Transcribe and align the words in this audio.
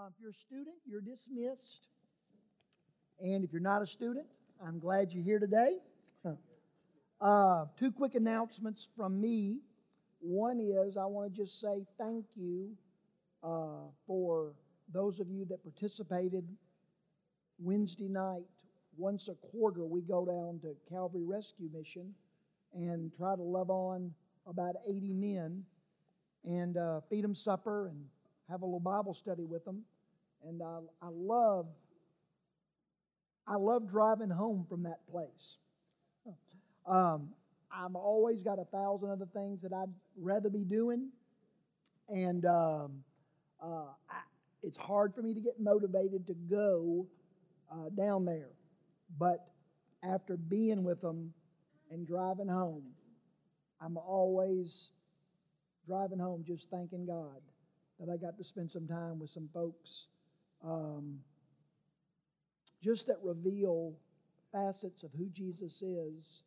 Uh, 0.00 0.06
if 0.06 0.14
you're 0.18 0.30
a 0.30 0.34
student, 0.34 0.76
you're 0.86 1.02
dismissed. 1.02 1.88
And 3.20 3.44
if 3.44 3.52
you're 3.52 3.60
not 3.60 3.82
a 3.82 3.86
student, 3.86 4.24
I'm 4.66 4.78
glad 4.78 5.12
you're 5.12 5.24
here 5.24 5.38
today. 5.38 5.76
Uh, 7.20 7.66
two 7.78 7.92
quick 7.92 8.14
announcements 8.14 8.88
from 8.96 9.20
me. 9.20 9.58
One 10.20 10.58
is 10.58 10.96
I 10.96 11.04
want 11.04 11.30
to 11.30 11.42
just 11.42 11.60
say 11.60 11.84
thank 11.98 12.24
you 12.34 12.70
uh, 13.42 13.90
for 14.06 14.54
those 14.90 15.20
of 15.20 15.28
you 15.28 15.44
that 15.50 15.62
participated 15.62 16.48
Wednesday 17.58 18.08
night. 18.08 18.48
Once 18.96 19.28
a 19.28 19.34
quarter, 19.34 19.84
we 19.84 20.00
go 20.00 20.24
down 20.24 20.60
to 20.60 20.74
Calvary 20.88 21.24
Rescue 21.24 21.68
Mission 21.74 22.14
and 22.72 23.12
try 23.18 23.36
to 23.36 23.42
love 23.42 23.68
on 23.68 24.14
about 24.46 24.76
80 24.88 25.12
men 25.12 25.62
and 26.46 26.78
uh, 26.78 27.00
feed 27.10 27.22
them 27.22 27.34
supper 27.34 27.88
and 27.88 28.02
have 28.50 28.62
a 28.62 28.64
little 28.64 28.80
Bible 28.80 29.14
study 29.14 29.44
with 29.44 29.64
them. 29.64 29.82
And 30.46 30.62
I, 30.62 30.78
I 31.02 31.08
love, 31.12 31.66
I 33.46 33.56
love 33.56 33.88
driving 33.88 34.30
home 34.30 34.66
from 34.68 34.84
that 34.84 35.00
place. 35.10 35.56
Um, 36.86 37.30
I've 37.70 37.94
always 37.94 38.42
got 38.42 38.58
a 38.58 38.64
thousand 38.64 39.10
other 39.10 39.28
things 39.32 39.62
that 39.62 39.72
I'd 39.72 39.92
rather 40.16 40.48
be 40.48 40.64
doing, 40.64 41.10
and 42.08 42.44
um, 42.44 43.04
uh, 43.62 43.92
I, 44.08 44.22
it's 44.62 44.76
hard 44.76 45.14
for 45.14 45.22
me 45.22 45.34
to 45.34 45.40
get 45.40 45.60
motivated 45.60 46.26
to 46.26 46.34
go 46.34 47.06
uh, 47.70 47.90
down 47.96 48.24
there. 48.24 48.48
But 49.18 49.46
after 50.02 50.36
being 50.36 50.82
with 50.82 51.00
them 51.00 51.32
and 51.90 52.06
driving 52.06 52.48
home, 52.48 52.82
I'm 53.80 53.96
always 53.96 54.90
driving 55.86 56.18
home 56.18 56.44
just 56.46 56.68
thanking 56.70 57.06
God 57.06 57.40
that 58.00 58.10
I 58.10 58.16
got 58.16 58.38
to 58.38 58.44
spend 58.44 58.70
some 58.70 58.86
time 58.86 59.20
with 59.20 59.30
some 59.30 59.48
folks 59.52 60.06
um, 60.64 61.18
just 62.82 63.06
that 63.06 63.16
reveal 63.22 63.94
facets 64.52 65.02
of 65.02 65.10
who 65.16 65.28
Jesus 65.30 65.82
is 65.82 66.42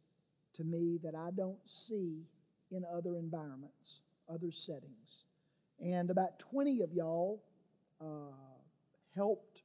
to 0.56 0.64
me 0.64 1.00
that 1.04 1.16
I 1.16 1.30
don't 1.36 1.60
see 1.66 2.23
in 2.72 2.84
other 2.92 3.18
environments, 3.18 4.02
other 4.28 4.52
settings. 4.52 5.26
And 5.80 6.10
about 6.10 6.40
20 6.40 6.82
of 6.82 6.92
y'all 6.92 7.44
uh, 8.02 8.58
helped 9.16 9.62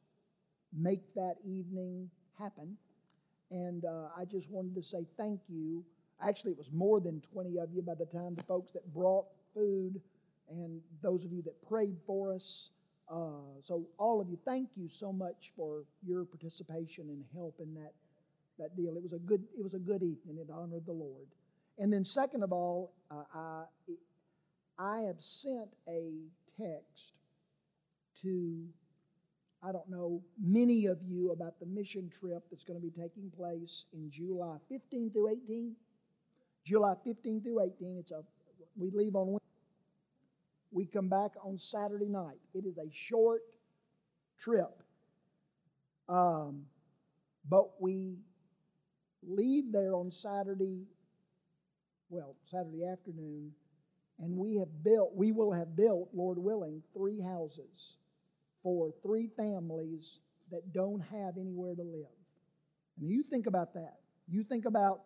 make 0.77 1.14
that 1.14 1.36
evening 1.45 2.11
happen. 2.39 2.77
And 3.50 3.84
uh, 3.84 4.08
I 4.17 4.25
just 4.25 4.50
wanted 4.50 4.75
to 4.75 4.83
say 4.83 5.06
thank 5.17 5.41
you. 5.48 5.84
Actually, 6.23 6.52
it 6.52 6.58
was 6.58 6.70
more 6.73 7.00
than 7.00 7.23
20 7.33 7.58
of 7.58 7.70
you 7.73 7.80
by 7.80 7.95
the 7.95 8.05
time 8.05 8.34
the 8.34 8.42
folks 8.42 8.73
that 8.73 8.92
brought 8.92 9.27
food 9.55 10.00
and 10.50 10.80
those 11.02 11.24
of 11.24 11.32
you 11.32 11.42
that 11.42 11.54
prayed 11.68 11.96
for 12.06 12.34
us. 12.34 12.70
Uh, 13.10 13.60
so, 13.62 13.86
all 13.98 14.20
of 14.20 14.28
you, 14.28 14.38
thank 14.44 14.68
you 14.77 14.88
so 14.88 15.12
much 15.12 15.52
for 15.56 15.84
your 16.06 16.24
participation 16.24 17.08
and 17.08 17.24
help 17.34 17.56
in 17.58 17.74
that 17.74 17.92
that 18.58 18.77
deal. 18.77 18.96
It 18.96 19.02
was 19.02 19.12
a 19.12 19.18
good, 19.18 19.42
it 19.58 19.62
was 19.62 19.74
a 19.74 19.78
good 19.78 20.02
evening. 20.02 20.38
It 20.38 20.50
honored 20.52 20.84
the 20.86 20.92
Lord. 20.92 21.27
And 21.78 21.92
then, 21.92 22.05
second 22.05 22.42
of 22.42 22.52
all, 22.52 22.92
uh, 23.10 23.22
I, 23.34 23.64
I 24.78 25.00
have 25.06 25.20
sent 25.20 25.70
a 25.88 26.12
text 26.60 27.14
to, 28.22 28.64
I 29.62 29.72
don't 29.72 29.88
know, 29.88 30.22
many 30.42 30.86
of 30.86 30.98
you 31.02 31.30
about 31.33 31.58
the 31.60 31.66
mission 31.66 32.10
trip 32.20 32.42
that's 32.50 32.64
going 32.64 32.80
to 32.80 32.84
be 32.84 32.90
taking 32.90 33.30
place 33.36 33.84
in 33.92 34.10
July 34.10 34.56
15 34.68 35.10
through 35.12 35.30
18. 35.30 35.74
July 36.66 36.94
15 37.05 37.42
through 37.42 37.62
18. 37.62 37.96
It's 38.00 38.10
a, 38.10 38.22
we 38.77 38.90
leave 38.90 39.14
on 39.14 39.27
Wednesday. 39.28 39.38
We 40.70 40.86
come 40.86 41.08
back 41.08 41.33
on 41.44 41.58
Saturday 41.58 42.08
night. 42.08 42.38
It 42.55 42.64
is 42.66 42.78
a 42.78 42.91
short 42.92 43.42
trip. 44.38 44.83
Um, 46.08 46.64
but 47.48 47.80
we 47.80 48.19
leave 49.22 49.72
there 49.72 49.94
on 49.94 50.11
Saturday, 50.11 50.84
well, 52.11 52.36
Saturday 52.51 52.84
afternoon, 52.84 53.52
and 54.20 54.36
we 54.36 54.56
have 54.56 54.83
built, 54.83 55.12
we 55.14 55.33
will 55.33 55.52
have 55.52 55.77
built, 55.77 56.08
Lord 56.12 56.39
willing, 56.39 56.83
three 56.95 57.20
houses 57.20 57.96
for 58.62 58.92
three 59.02 59.29
families 59.36 60.18
that 60.50 60.73
don't 60.73 61.00
have 61.00 61.36
anywhere 61.39 61.74
to 61.74 61.83
live. 61.83 62.06
And 63.00 63.11
you 63.11 63.23
think 63.30 63.46
about 63.46 63.74
that. 63.74 63.98
You 64.29 64.45
think 64.45 64.64
about 64.64 65.02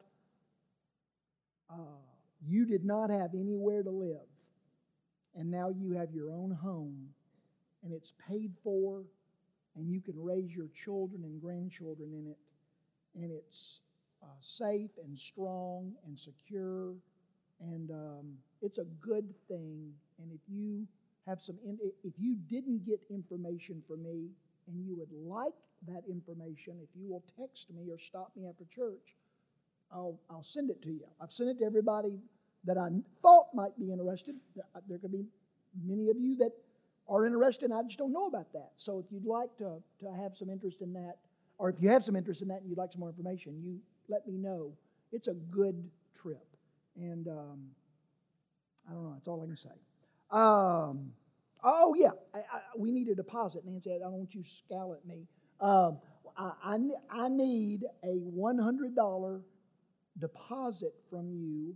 uh, 1.70 2.00
you 2.46 2.66
did 2.66 2.84
not 2.84 3.10
have 3.10 3.30
anywhere 3.34 3.82
to 3.82 3.90
live, 3.90 4.26
and 5.34 5.50
now 5.50 5.68
you 5.68 5.92
have 5.92 6.12
your 6.12 6.30
own 6.30 6.50
home, 6.50 7.08
and 7.82 7.92
it's 7.92 8.12
paid 8.28 8.52
for, 8.62 9.02
and 9.76 9.88
you 9.88 10.00
can 10.00 10.14
raise 10.16 10.50
your 10.50 10.68
children 10.84 11.22
and 11.24 11.40
grandchildren 11.40 12.10
in 12.12 12.30
it, 12.30 12.38
and 13.14 13.32
it's 13.32 13.80
uh, 14.22 14.26
safe 14.40 14.90
and 15.04 15.18
strong 15.18 15.92
and 16.06 16.18
secure, 16.18 16.94
and 17.60 17.90
um, 17.90 18.34
it's 18.60 18.78
a 18.78 18.84
good 19.00 19.34
thing. 19.48 19.92
And 20.20 20.30
if 20.32 20.40
you 20.48 20.86
have 21.26 21.40
some, 21.40 21.58
in, 21.64 21.78
if 22.04 22.14
you 22.18 22.36
didn't 22.48 22.84
get 22.84 23.00
information 23.10 23.82
from 23.86 24.02
me 24.02 24.28
and 24.66 24.84
you 24.84 24.96
would 24.96 25.12
like 25.12 25.52
that 25.88 26.02
information, 26.08 26.74
if 26.82 26.88
you 26.94 27.08
will 27.08 27.24
text 27.38 27.70
me 27.70 27.90
or 27.90 27.98
stop 27.98 28.32
me 28.36 28.46
after 28.48 28.64
church, 28.74 29.16
I'll, 29.92 30.18
I'll 30.30 30.44
send 30.44 30.70
it 30.70 30.82
to 30.82 30.90
you. 30.90 31.06
I've 31.20 31.32
sent 31.32 31.50
it 31.50 31.58
to 31.58 31.64
everybody 31.64 32.18
that 32.64 32.78
I 32.78 32.88
thought 33.20 33.46
might 33.54 33.76
be 33.78 33.90
interested. 33.90 34.36
There 34.88 34.98
could 34.98 35.12
be 35.12 35.26
many 35.84 36.10
of 36.10 36.16
you 36.18 36.36
that 36.36 36.52
are 37.08 37.26
interested, 37.26 37.70
and 37.70 37.74
I 37.74 37.82
just 37.82 37.98
don't 37.98 38.12
know 38.12 38.26
about 38.26 38.52
that. 38.52 38.70
So 38.76 38.98
if 38.98 39.06
you'd 39.10 39.26
like 39.26 39.56
to, 39.58 39.82
to 40.00 40.12
have 40.22 40.36
some 40.36 40.48
interest 40.48 40.80
in 40.80 40.92
that, 40.94 41.16
or 41.58 41.68
if 41.68 41.76
you 41.80 41.88
have 41.88 42.04
some 42.04 42.16
interest 42.16 42.42
in 42.42 42.48
that 42.48 42.60
and 42.60 42.68
you'd 42.68 42.78
like 42.78 42.92
some 42.92 43.00
more 43.00 43.10
information, 43.10 43.60
you 43.62 43.78
let 44.08 44.26
me 44.26 44.36
know. 44.36 44.72
It's 45.12 45.28
a 45.28 45.34
good 45.34 45.90
trip. 46.20 46.46
And 46.96 47.28
um, 47.28 47.60
I 48.88 48.92
don't 48.92 49.04
know, 49.04 49.12
that's 49.14 49.28
all 49.28 49.42
I 49.42 49.46
can 49.46 49.56
say. 49.56 49.70
Um, 50.30 51.12
oh, 51.62 51.94
yeah, 51.96 52.10
I, 52.34 52.38
I, 52.38 52.60
we 52.76 52.90
need 52.90 53.08
a 53.08 53.14
deposit. 53.14 53.62
Nancy, 53.64 53.92
I 53.94 53.98
don't 53.98 54.12
want 54.12 54.34
you 54.34 54.42
to 54.42 54.48
scowl 54.48 54.94
at 54.94 55.06
me. 55.06 55.26
Um, 55.60 55.98
I, 56.36 56.52
I, 56.64 57.24
I 57.24 57.28
need 57.28 57.84
a 58.02 58.18
$100 58.18 59.40
deposit 60.18 60.94
from 61.10 61.32
you 61.32 61.74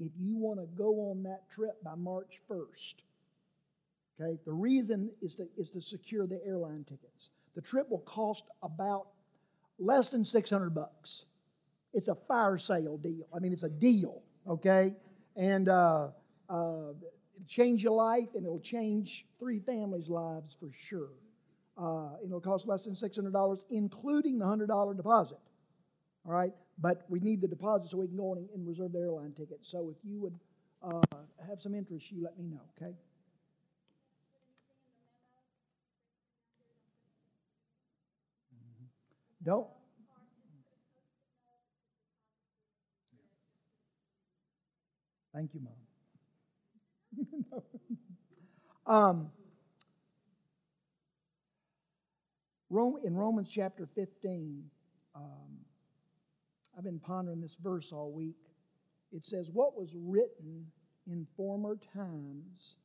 if 0.00 0.12
you 0.18 0.36
want 0.36 0.60
to 0.60 0.66
go 0.76 1.10
on 1.10 1.22
that 1.24 1.50
trip 1.50 1.82
by 1.82 1.94
March 1.94 2.40
1st. 2.50 2.94
Okay, 4.20 4.38
the 4.44 4.52
reason 4.52 5.10
is 5.22 5.36
to, 5.36 5.46
is 5.56 5.70
to 5.70 5.80
secure 5.80 6.26
the 6.26 6.40
airline 6.44 6.84
tickets. 6.88 7.30
The 7.54 7.60
trip 7.60 7.88
will 7.88 8.00
cost 8.00 8.44
about 8.62 9.08
less 9.78 10.10
than 10.10 10.24
600 10.24 10.70
bucks. 10.70 11.24
It's 11.92 12.08
a 12.08 12.14
fire 12.14 12.58
sale 12.58 12.98
deal. 12.98 13.26
I 13.34 13.38
mean, 13.38 13.52
it's 13.52 13.62
a 13.62 13.68
deal, 13.68 14.22
okay? 14.48 14.92
And 15.36 15.68
uh, 15.68 16.08
uh, 16.48 16.92
change 17.46 17.82
your 17.82 17.92
life, 17.92 18.28
and 18.34 18.44
it'll 18.44 18.60
change 18.60 19.24
three 19.38 19.60
families' 19.60 20.08
lives 20.08 20.56
for 20.58 20.68
sure. 20.88 21.10
Uh, 21.76 22.16
it'll 22.24 22.40
cost 22.40 22.66
less 22.66 22.84
than 22.84 22.94
$600, 22.94 23.62
including 23.70 24.38
the 24.38 24.44
$100 24.44 24.96
deposit. 24.96 25.38
All 26.26 26.32
right? 26.32 26.52
But 26.80 27.04
we 27.08 27.18
need 27.20 27.40
the 27.40 27.48
deposit 27.48 27.90
so 27.90 27.98
we 27.98 28.06
can 28.06 28.16
go 28.16 28.30
on 28.32 28.48
and 28.54 28.66
reserve 28.66 28.92
the 28.92 29.00
airline 29.00 29.32
ticket. 29.32 29.58
So 29.62 29.90
if 29.90 29.96
you 30.04 30.20
would 30.20 30.38
uh, 30.82 31.00
have 31.48 31.60
some 31.60 31.74
interest, 31.74 32.10
you 32.12 32.22
let 32.22 32.38
me 32.38 32.46
know, 32.46 32.60
okay? 32.80 32.92
Don't 39.42 39.68
Thank 45.34 45.54
you, 45.54 45.60
Mom. 45.60 45.74
um, 48.86 49.30
Rome, 52.70 52.98
in 53.04 53.14
Romans 53.14 53.50
chapter 53.50 53.86
15, 53.94 54.64
um, 55.14 55.57
I've 56.78 56.84
been 56.84 57.00
pondering 57.00 57.40
this 57.40 57.56
verse 57.60 57.90
all 57.92 58.12
week. 58.12 58.36
It 59.10 59.26
says, 59.26 59.50
What 59.52 59.76
was 59.76 59.96
written 59.96 60.64
in 61.08 61.26
former 61.36 61.76
times 61.92 62.76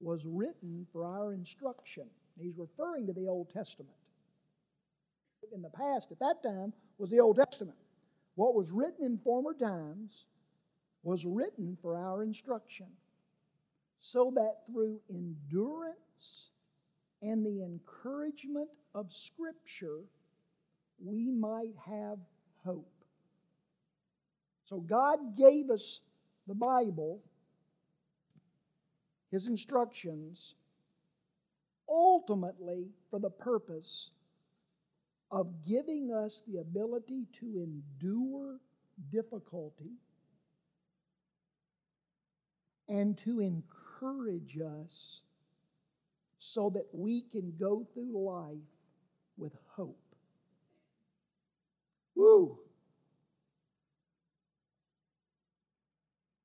was 0.00 0.24
written 0.24 0.86
for 0.90 1.04
our 1.04 1.34
instruction. 1.34 2.06
He's 2.40 2.56
referring 2.56 3.06
to 3.08 3.12
the 3.12 3.26
Old 3.26 3.50
Testament. 3.52 3.92
In 5.54 5.60
the 5.60 5.68
past, 5.68 6.10
at 6.10 6.18
that 6.20 6.42
time, 6.42 6.72
was 6.96 7.10
the 7.10 7.20
Old 7.20 7.36
Testament. 7.36 7.76
What 8.36 8.54
was 8.54 8.70
written 8.70 9.04
in 9.04 9.18
former 9.18 9.52
times 9.52 10.24
was 11.02 11.26
written 11.26 11.76
for 11.82 11.96
our 11.96 12.22
instruction, 12.22 12.86
so 13.98 14.32
that 14.36 14.60
through 14.72 14.98
endurance 15.10 16.48
and 17.20 17.44
the 17.44 17.64
encouragement 17.64 18.70
of 18.94 19.12
Scripture, 19.12 20.00
we 21.04 21.30
might 21.30 21.74
have 21.86 22.18
hope. 22.64 22.99
So 24.70 24.78
God 24.78 25.36
gave 25.36 25.68
us 25.68 26.00
the 26.46 26.54
Bible, 26.54 27.20
His 29.32 29.48
instructions, 29.48 30.54
ultimately 31.88 32.86
for 33.10 33.18
the 33.18 33.30
purpose 33.30 34.10
of 35.32 35.48
giving 35.68 36.12
us 36.12 36.44
the 36.46 36.58
ability 36.58 37.26
to 37.40 37.46
endure 37.46 38.58
difficulty 39.12 39.90
and 42.88 43.18
to 43.24 43.40
encourage 43.40 44.58
us 44.58 45.20
so 46.38 46.70
that 46.74 46.86
we 46.92 47.22
can 47.32 47.52
go 47.58 47.86
through 47.92 48.24
life 48.24 48.56
with 49.36 49.52
hope. 49.76 49.98
Woo! 52.14 52.58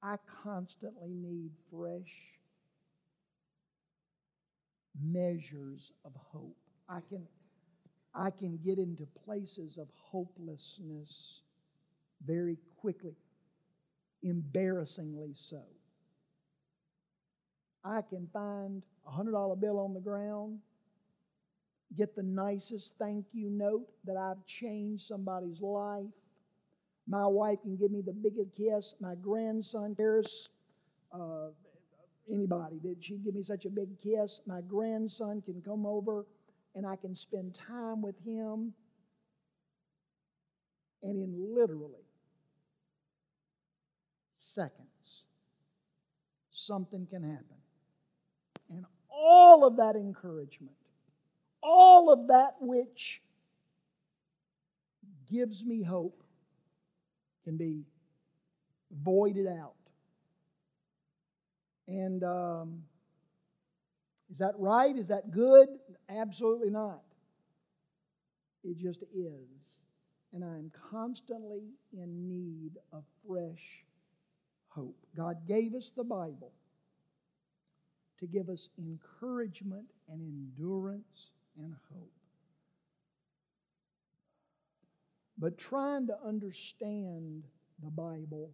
I 0.06 0.18
constantly 0.44 1.16
need 1.16 1.50
fresh 1.72 2.14
measures 5.02 5.92
of 6.06 6.12
hope. 6.32 6.56
I 6.88 7.00
can, 7.10 7.24
I 8.14 8.30
can 8.30 8.60
get 8.64 8.78
into 8.78 9.08
places 9.26 9.80
of 9.80 9.88
hopelessness 9.96 11.42
very 12.24 12.60
quickly, 12.80 13.16
embarrassingly 14.22 15.34
so. 15.34 15.64
I 17.84 18.02
can 18.08 18.28
find 18.32 18.84
a 19.08 19.12
$100 19.12 19.60
bill 19.60 19.80
on 19.80 19.96
the 19.96 20.00
ground, 20.00 20.60
get 21.98 22.16
the 22.16 22.22
nicest 22.22 22.94
thank 23.00 23.26
you 23.34 23.50
note 23.50 23.88
that 24.04 24.18
I've 24.18 24.46
changed 24.46 25.08
somebody's 25.08 25.62
life. 25.62 26.06
My 27.08 27.28
wife 27.28 27.62
can 27.62 27.76
give 27.76 27.92
me 27.92 28.02
the 28.02 28.14
biggest 28.14 28.56
kiss. 28.56 28.96
My 29.00 29.16
grandson, 29.16 29.96
Harris, 29.98 30.50
uh, 31.12 31.50
anybody, 32.32 32.80
that 32.84 32.96
she'd 33.00 33.24
give 33.24 33.36
me 33.36 33.44
such 33.44 33.66
a 33.66 33.70
big 33.70 33.90
kiss. 34.02 34.42
My 34.48 34.62
grandson 34.62 35.42
can 35.42 35.62
come 35.62 35.86
over 35.86 36.26
and 36.74 36.86
I 36.86 36.96
can 36.96 37.16
spend 37.16 37.54
time 37.54 38.02
with 38.02 38.16
him. 38.26 38.74
And 41.04 41.18
in 41.18 41.56
literally 41.56 42.06
seconds, 44.38 45.26
something 46.50 47.06
can 47.06 47.24
happen. 47.24 47.58
And 48.72 48.86
all 49.10 49.66
of 49.66 49.78
that 49.78 49.96
encouragement, 49.96 50.76
all 51.62 52.12
of 52.12 52.28
that 52.30 52.56
which 52.60 53.22
gives 55.30 55.64
me 55.64 55.84
hope, 55.84 56.25
can 57.46 57.58
be 57.58 57.84
voided 58.92 59.48
out. 59.48 59.76
And 61.88 62.24
um, 62.24 62.84
is 64.32 64.40
that 64.40 64.54
right? 64.58 64.96
Is 64.96 65.08
that 65.08 65.32
good? 65.32 65.70
Absolutely 66.10 66.70
not. 66.70 67.02
It 68.64 68.78
just 68.78 69.04
is. 69.14 69.80
And 70.34 70.44
I 70.44 70.58
am 70.58 70.72
constantly 70.92 71.62
in 71.94 72.28
need 72.28 72.72
of 72.92 73.04
fresh 73.28 73.86
hope. 74.70 74.98
God 75.16 75.48
gave 75.48 75.76
us 75.76 75.94
the 75.96 76.04
Bible 76.04 76.52
to 78.20 78.26
give 78.26 78.50
us 78.50 78.70
encouragement 78.78 79.86
and 80.10 80.22
endurance 80.22 81.30
and 81.58 81.74
hope. 81.94 82.12
But 85.38 85.58
trying 85.58 86.08
to 86.08 86.18
understand 86.26 87.44
the 87.84 87.92
Bible, 87.92 88.52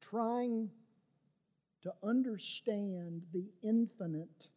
trying 0.00 0.70
to 1.82 1.92
understand 2.02 3.22
the 3.32 3.44
infinite 3.62 4.48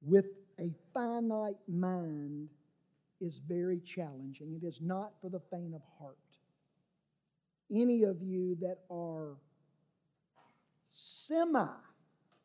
with 0.00 0.26
a 0.58 0.74
finite 0.92 1.58
mind 1.68 2.48
is 3.20 3.40
very 3.46 3.80
challenging. 3.80 4.58
It 4.60 4.66
is 4.66 4.80
not 4.80 5.12
for 5.20 5.30
the 5.30 5.40
faint 5.50 5.74
of 5.74 5.82
heart. 5.98 6.16
Any 7.70 8.02
of 8.02 8.22
you 8.22 8.56
that 8.60 8.78
are 8.90 9.36
semi 10.90 11.68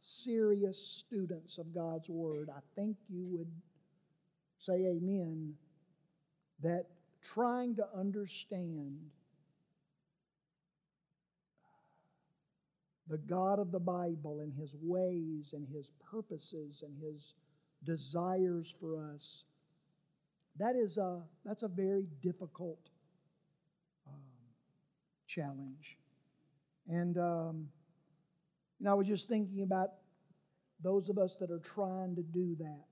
serious 0.01 0.77
students 0.77 1.57
of 1.57 1.73
God's 1.73 2.09
Word, 2.09 2.49
I 2.49 2.59
think 2.75 2.95
you 3.09 3.25
would 3.31 3.51
say 4.67 4.85
amen 4.85 5.53
that 6.61 6.85
trying 7.33 7.75
to 7.75 7.85
understand 7.97 8.97
the 13.09 13.17
God 13.17 13.59
of 13.59 13.71
the 13.71 13.79
Bible 13.79 14.41
and 14.41 14.53
His 14.53 14.71
ways 14.81 15.51
and 15.53 15.67
His 15.73 15.91
purposes 16.11 16.83
and 16.85 16.93
His 17.01 17.33
desires 17.85 18.73
for 18.81 18.97
us, 19.13 19.43
that 20.59 20.75
is 20.75 20.97
a, 20.97 21.21
that's 21.45 21.63
a 21.63 21.67
very 21.67 22.07
difficult 22.21 22.79
um, 24.07 24.19
challenge. 25.27 25.97
And 26.89 27.17
um, 27.17 27.67
you 28.79 28.85
know, 28.85 28.91
I 28.91 28.95
was 28.95 29.07
just 29.07 29.27
thinking 29.29 29.63
about 29.63 29.91
those 30.83 31.09
of 31.09 31.17
us 31.17 31.35
that 31.39 31.51
are 31.51 31.61
trying 31.73 32.15
to 32.15 32.21
do 32.21 32.55
that, 32.59 32.85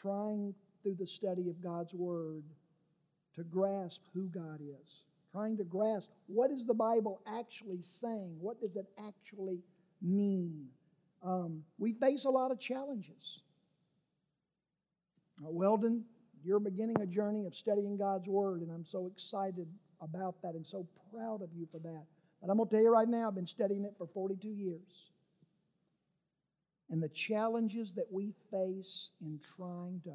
trying 0.00 0.54
through 0.82 0.96
the 0.98 1.06
study 1.06 1.48
of 1.48 1.62
God's 1.62 1.94
Word 1.94 2.44
to 3.36 3.44
grasp 3.44 4.00
who 4.14 4.24
God 4.28 4.60
is, 4.60 5.04
trying 5.32 5.56
to 5.56 5.64
grasp 5.64 6.08
what 6.26 6.50
is 6.50 6.66
the 6.66 6.74
Bible 6.74 7.20
actually 7.26 7.80
saying? 8.00 8.36
What 8.40 8.60
does 8.60 8.76
it 8.76 8.86
actually 8.98 9.60
mean? 10.00 10.66
Um, 11.22 11.62
we 11.78 11.92
face 11.94 12.24
a 12.24 12.30
lot 12.30 12.50
of 12.50 12.60
challenges. 12.60 13.40
Uh, 15.40 15.50
Weldon, 15.50 16.04
you're 16.44 16.60
beginning 16.60 16.96
a 17.00 17.06
journey 17.06 17.46
of 17.46 17.54
studying 17.54 17.96
God's 17.96 18.28
Word, 18.28 18.62
and 18.62 18.70
I'm 18.70 18.84
so 18.84 19.06
excited 19.06 19.68
about 20.00 20.42
that 20.42 20.54
and 20.54 20.66
so 20.66 20.86
proud 21.12 21.42
of 21.42 21.48
you 21.54 21.66
for 21.70 21.78
that. 21.78 22.04
But 22.40 22.50
I'm 22.50 22.56
going 22.56 22.68
to 22.68 22.74
tell 22.74 22.82
you 22.82 22.92
right 22.92 23.08
now, 23.08 23.28
I've 23.28 23.34
been 23.36 23.46
studying 23.46 23.84
it 23.84 23.94
for 23.96 24.08
42 24.12 24.48
years. 24.48 25.10
And 26.90 27.02
the 27.02 27.08
challenges 27.08 27.94
that 27.94 28.10
we 28.10 28.34
face 28.50 29.10
in 29.20 29.40
trying 29.56 30.00
to 30.04 30.12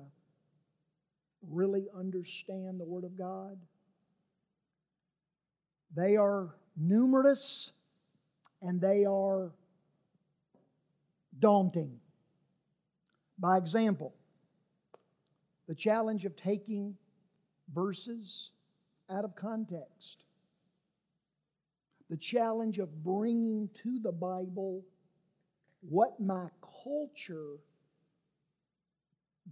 really 1.49 1.88
understand 1.97 2.79
the 2.79 2.85
Word 2.85 3.03
of 3.03 3.17
God, 3.17 3.57
they 5.95 6.15
are 6.15 6.55
numerous 6.75 7.71
and 8.61 8.79
they 8.81 9.05
are 9.05 9.51
daunting. 11.39 11.99
By 13.39 13.57
example, 13.57 14.13
the 15.67 15.75
challenge 15.75 16.25
of 16.25 16.36
taking 16.36 16.95
verses 17.74 18.51
out 19.10 19.24
of 19.24 19.36
context 19.36 20.24
the 22.10 22.17
challenge 22.17 22.79
of 22.79 23.03
bringing 23.03 23.69
to 23.83 24.00
the 24.00 24.12
Bible 24.12 24.83
what 25.81 26.19
my 26.19 26.48
culture 26.83 27.57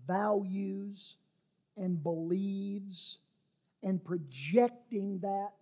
values 0.07 1.17
and 1.77 2.01
believes 2.01 3.19
and 3.83 4.03
projecting 4.03 5.19
that 5.19 5.53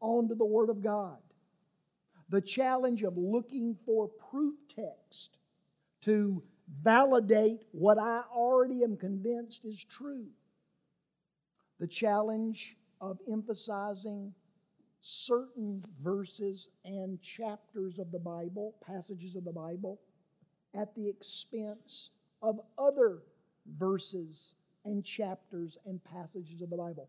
onto 0.00 0.34
the 0.34 0.44
Word 0.44 0.68
of 0.68 0.82
God. 0.82 1.18
The 2.28 2.40
challenge 2.40 3.02
of 3.02 3.16
looking 3.16 3.76
for 3.84 4.08
proof 4.30 4.54
text 4.74 5.38
to 6.02 6.42
validate 6.82 7.64
what 7.72 7.98
I 7.98 8.22
already 8.34 8.82
am 8.82 8.96
convinced 8.96 9.64
is 9.64 9.84
true. 9.84 10.26
The 11.78 11.86
challenge 11.86 12.76
of 13.00 13.18
emphasizing 13.30 14.32
certain 15.00 15.84
verses 16.02 16.68
and 16.84 17.20
chapters 17.20 17.98
of 17.98 18.12
the 18.12 18.18
Bible, 18.18 18.74
passages 18.86 19.34
of 19.34 19.44
the 19.44 19.52
Bible, 19.52 20.00
at 20.74 20.94
the 20.94 21.08
expense 21.08 22.10
of 22.40 22.60
other 22.78 23.22
verses 23.78 24.54
and 24.84 25.04
chapters 25.04 25.78
and 25.86 26.02
passages 26.04 26.62
of 26.62 26.70
the 26.70 26.76
Bible. 26.76 27.08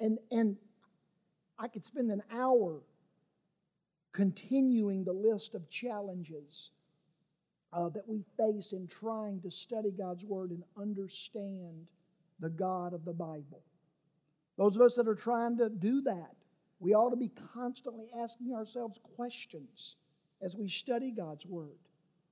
And, 0.00 0.18
and 0.30 0.56
I 1.58 1.68
could 1.68 1.84
spend 1.84 2.10
an 2.10 2.22
hour 2.30 2.80
continuing 4.12 5.04
the 5.04 5.12
list 5.12 5.54
of 5.54 5.68
challenges 5.70 6.70
uh, 7.72 7.88
that 7.90 8.08
we 8.08 8.24
face 8.36 8.72
in 8.72 8.88
trying 8.88 9.40
to 9.42 9.50
study 9.50 9.90
God's 9.90 10.24
Word 10.24 10.50
and 10.50 10.62
understand 10.78 11.86
the 12.40 12.48
God 12.48 12.94
of 12.94 13.04
the 13.04 13.12
Bible. 13.12 13.62
Those 14.56 14.76
of 14.76 14.82
us 14.82 14.94
that 14.96 15.08
are 15.08 15.14
trying 15.14 15.58
to 15.58 15.68
do 15.68 16.02
that 16.02 16.34
we 16.78 16.94
ought 16.94 17.10
to 17.10 17.16
be 17.16 17.30
constantly 17.54 18.06
asking 18.18 18.54
ourselves 18.54 19.00
questions 19.16 19.96
as 20.42 20.56
we 20.56 20.68
study 20.68 21.10
God's 21.10 21.46
Word. 21.46 21.78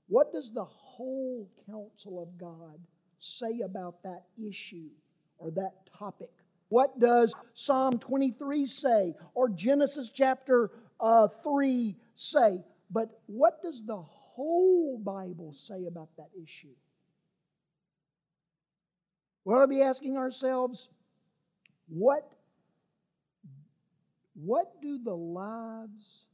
What 0.08 0.32
does 0.32 0.52
the 0.52 0.64
whole 0.64 1.48
counsel 1.66 2.22
of 2.22 2.36
God 2.38 2.78
say 3.24 3.60
about 3.64 4.02
that 4.02 4.24
issue 4.38 4.90
or 5.38 5.50
that 5.52 5.88
topic? 5.98 6.30
What 6.68 6.98
does 6.98 7.34
Psalm 7.54 7.98
23 7.98 8.66
say 8.66 9.14
or 9.34 9.48
Genesis 9.48 10.10
chapter 10.12 10.70
uh, 11.00 11.28
3 11.42 11.96
say? 12.16 12.62
But 12.90 13.20
what 13.26 13.62
does 13.62 13.84
the 13.84 13.96
whole 14.00 14.98
Bible 14.98 15.52
say 15.52 15.86
about 15.86 16.08
that 16.16 16.30
issue? 16.34 16.74
We 19.44 19.54
ought 19.54 19.62
to 19.62 19.68
be 19.68 19.82
asking 19.82 20.16
ourselves, 20.16 20.88
what, 21.88 22.30
what 24.34 24.80
do 24.80 24.98
the 25.02 25.14
lives 25.14 26.26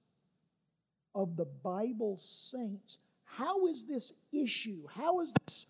of 1.15 1.37
the 1.37 1.45
Bible 1.45 2.19
saints, 2.21 2.99
how 3.25 3.67
is 3.67 3.85
this 3.85 4.13
issue, 4.33 4.87
how 4.95 5.21
is 5.21 5.33
this 5.47 5.67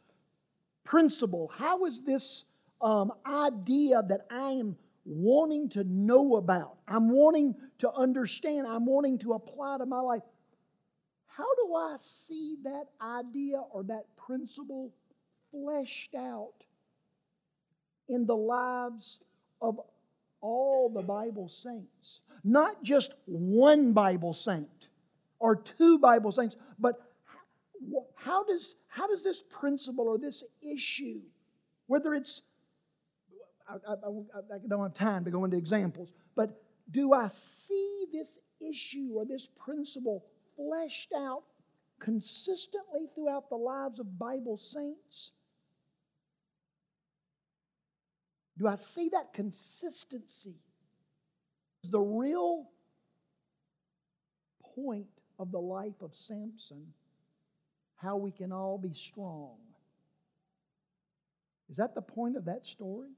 principle, 0.85 1.51
how 1.57 1.85
is 1.87 2.03
this 2.03 2.45
um, 2.81 3.13
idea 3.27 4.03
that 4.09 4.27
I 4.31 4.51
am 4.53 4.77
wanting 5.05 5.69
to 5.71 5.85
know 5.85 6.37
about, 6.37 6.77
I'm 6.87 7.11
wanting 7.11 7.55
to 7.79 7.91
understand, 7.93 8.67
I'm 8.67 8.87
wanting 8.87 9.19
to 9.21 9.33
apply 9.33 9.79
to 9.79 9.87
my 9.87 10.01
life, 10.01 10.23
how 11.27 11.55
do 11.55 11.75
I 11.75 11.97
see 12.29 12.57
that 12.65 12.87
idea 13.01 13.63
or 13.73 13.83
that 13.85 14.05
principle 14.17 14.93
fleshed 15.51 16.15
out 16.15 16.53
in 18.09 18.27
the 18.27 18.37
lives 18.37 19.21
of 19.63 19.81
all 20.41 20.91
the 20.91 21.03
Bible 21.03 21.49
saints? 21.49 22.21
Not 22.45 22.83
just 22.83 23.15
one 23.27 23.93
Bible 23.93 24.33
saint 24.33 24.89
or 25.39 25.57
two 25.57 25.99
Bible 25.99 26.33
saints, 26.33 26.57
but 26.79 27.01
how 28.15 28.45
does, 28.45 28.77
how 28.89 29.07
does 29.07 29.25
this 29.25 29.43
principle 29.51 30.09
or 30.09 30.19
this 30.19 30.45
issue, 30.63 31.21
whether 31.87 32.15
it's, 32.15 32.43
I, 33.69 33.75
I, 33.75 33.93
I, 33.93 34.55
I 34.55 34.59
don't 34.69 34.83
have 34.83 34.95
time 34.95 35.25
to 35.25 35.31
go 35.31 35.45
into 35.45 35.57
examples, 35.57 36.13
but 36.37 36.63
do 36.91 37.13
I 37.13 37.29
see 37.29 38.07
this 38.13 38.39
issue 38.61 39.11
or 39.15 39.25
this 39.25 39.49
principle 39.59 40.25
fleshed 40.57 41.13
out 41.17 41.45
consistently 42.01 43.07
throughout 43.15 43.49
the 43.49 43.57
lives 43.57 44.01
of 44.01 44.19
Bible 44.19 44.57
saints? 44.57 45.33
Do 48.59 48.67
I 48.69 48.77
see 48.77 49.09
that 49.11 49.33
consistency? 49.33 50.57
As 51.85 51.91
the 51.91 52.01
real 52.01 52.67
point 54.75 55.07
of 55.39 55.51
the 55.51 55.59
life 55.59 56.03
of 56.03 56.15
Samson, 56.15 56.93
how 58.01 58.17
we 58.17 58.31
can 58.31 58.51
all 58.51 58.79
be 58.79 58.95
strong. 58.95 59.57
Is 61.69 61.77
that 61.77 61.95
the 61.95 62.01
point 62.01 62.37
of 62.37 62.47
that 62.47 62.67
story? 62.67 63.11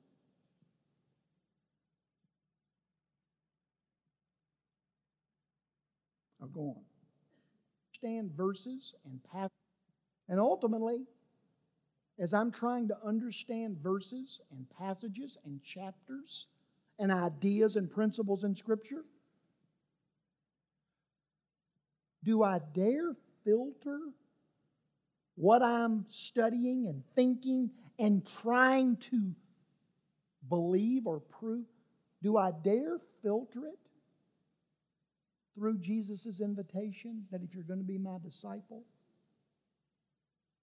I'll 6.40 6.48
go 6.48 6.60
on. 6.60 6.84
Understand 8.02 8.32
verses 8.36 8.94
and 9.04 9.22
passages. 9.30 9.52
And 10.28 10.40
ultimately, 10.40 11.06
as 12.18 12.34
I'm 12.34 12.50
trying 12.50 12.88
to 12.88 12.96
understand 13.06 13.78
verses 13.82 14.40
and 14.50 14.66
passages 14.78 15.38
and 15.44 15.62
chapters 15.62 16.48
and 16.98 17.12
ideas 17.12 17.76
and 17.76 17.90
principles 17.90 18.42
in 18.42 18.56
Scripture, 18.56 19.04
do 22.24 22.42
I 22.42 22.58
dare 22.74 23.14
filter 23.44 23.98
what 25.34 25.62
I'm 25.62 26.06
studying 26.10 26.86
and 26.86 27.02
thinking 27.14 27.70
and 27.98 28.26
trying 28.42 28.96
to 29.10 29.32
believe 30.48 31.06
or 31.06 31.20
prove? 31.20 31.64
Do 32.22 32.36
I 32.36 32.52
dare 32.62 32.98
filter 33.22 33.66
it 33.66 33.78
through 35.54 35.78
Jesus' 35.78 36.40
invitation 36.40 37.24
that 37.30 37.42
if 37.42 37.54
you're 37.54 37.64
going 37.64 37.80
to 37.80 37.84
be 37.84 37.98
my 37.98 38.16
disciple, 38.22 38.84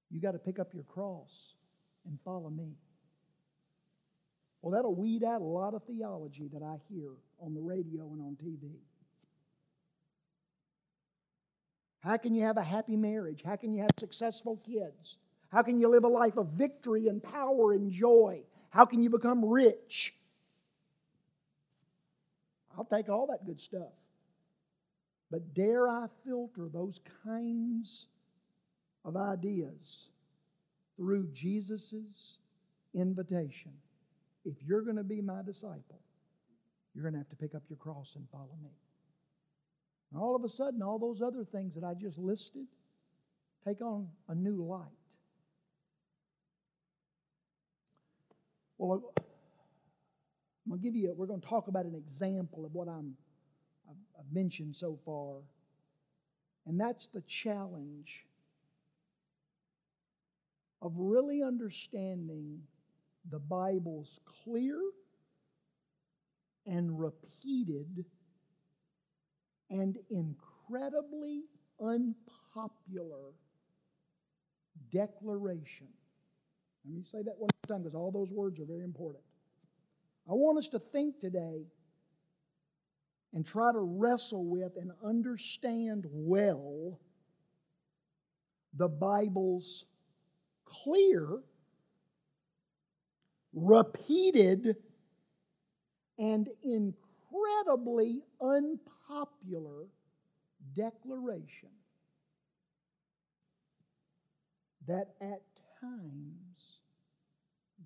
you 0.10 0.20
got 0.20 0.32
to 0.32 0.40
pick 0.40 0.60
up 0.60 0.74
your 0.74 0.84
cross 0.84 1.54
and 2.06 2.18
follow 2.24 2.50
me? 2.50 2.76
Well, 4.62 4.74
that'll 4.74 4.96
weed 4.96 5.24
out 5.24 5.42
a 5.42 5.46
lot 5.46 5.74
of 5.74 5.84
theology 5.84 6.50
that 6.54 6.64
I 6.64 6.76
hear 6.90 7.12
on 7.40 7.54
the 7.54 7.62
radio 7.62 8.12
and 8.12 8.22
on 8.22 8.38
TV. 8.44 8.72
How 12.02 12.18
can 12.18 12.34
you 12.34 12.44
have 12.44 12.58
a 12.58 12.64
happy 12.64 12.96
marriage? 12.96 13.42
How 13.46 13.56
can 13.56 13.74
you 13.74 13.82
have 13.82 13.92
successful 13.98 14.62
kids? 14.66 15.18
How 15.52 15.64
can 15.64 15.80
you 15.80 15.90
live 15.90 16.04
a 16.04 16.10
life 16.10 16.38
of 16.38 16.50
victory 16.50 17.08
and 17.08 17.22
power 17.22 17.74
and 17.74 17.92
joy? 17.92 18.42
How 18.70 18.86
can 18.86 19.02
you 19.02 19.10
become 19.10 19.44
rich? 19.44 20.14
I'll 22.78 22.86
take 22.86 23.10
all 23.10 23.28
that 23.28 23.46
good 23.46 23.60
stuff. 23.60 23.92
But 25.32 25.54
dare 25.54 25.90
I 25.90 26.08
filter 26.26 26.70
those 26.72 27.00
kinds 27.26 28.08
of 29.04 29.18
ideas 29.18 30.08
through 30.96 31.28
Jesus' 31.34 32.38
invitation? 32.94 33.72
If 34.46 34.56
you're 34.66 34.82
going 34.82 34.96
to 34.96 35.04
be 35.04 35.22
my 35.22 35.42
disciple, 35.46 36.00
you're 36.94 37.04
going 37.04 37.14
to 37.14 37.20
have 37.20 37.30
to 37.30 37.36
pick 37.36 37.54
up 37.54 37.64
your 37.70 37.78
cross 37.78 38.14
and 38.16 38.26
follow 38.32 38.56
me. 38.64 38.70
And 40.12 40.22
all 40.22 40.36
of 40.36 40.44
a 40.44 40.50
sudden, 40.50 40.82
all 40.82 40.98
those 40.98 41.22
other 41.22 41.44
things 41.44 41.76
that 41.76 41.84
I 41.84 41.94
just 41.94 42.18
listed 42.18 42.66
take 43.66 43.82
on 43.82 44.08
a 44.28 44.36
new 44.36 44.64
light. 44.64 44.88
Well, 48.78 49.14
I'm 49.18 50.70
going 50.70 50.82
to 50.82 50.84
give 50.84 50.96
you, 50.96 51.14
we're 51.16 51.28
going 51.28 51.42
to 51.42 51.48
talk 51.48 51.68
about 51.68 51.86
an 51.86 51.96
example 51.96 52.66
of 52.66 52.74
what 52.74 52.88
I'm, 52.88 53.16
I've 53.90 54.34
mentioned 54.34 54.76
so 54.76 54.98
far. 55.06 55.42
And 56.66 56.80
that's 56.80 57.08
the 57.08 57.22
challenge 57.28 58.26
of 60.82 60.94
really 60.96 61.44
understanding 61.44 62.62
the 63.30 63.40
Bible's 63.40 64.20
clear 64.44 64.80
and 66.66 67.00
repeated 67.00 68.06
and 69.70 69.98
incredibly 70.10 71.44
unpopular 71.80 73.34
declaration. 74.92 75.88
Let 76.86 76.96
me 76.96 77.04
say 77.04 77.20
that 77.20 77.38
one 77.38 77.50
more 77.54 77.68
time 77.68 77.84
because 77.84 77.96
all 77.96 78.12
those 78.12 78.32
words 78.34 78.60
are 78.60 78.66
very 78.66 78.84
important. 78.84 79.24
I 80.30 80.34
want 80.34 80.58
us 80.58 80.70
to 80.70 80.80
think 80.80 81.20
today 81.20 81.66
and 83.34 83.46
try 83.46 83.72
to 83.72 83.80
wrestle 83.80 84.46
with 84.46 84.76
and 84.78 84.92
understand 85.04 86.06
well 86.10 87.00
the 88.76 88.88
Bible's 88.88 89.86
clear, 90.66 91.40
repeated, 93.54 94.76
and 96.18 96.50
incredibly 97.32 98.22
unpopular 98.42 99.88
declaration 100.76 101.70
that 104.88 105.10
at 105.22 105.42
times 105.82 106.80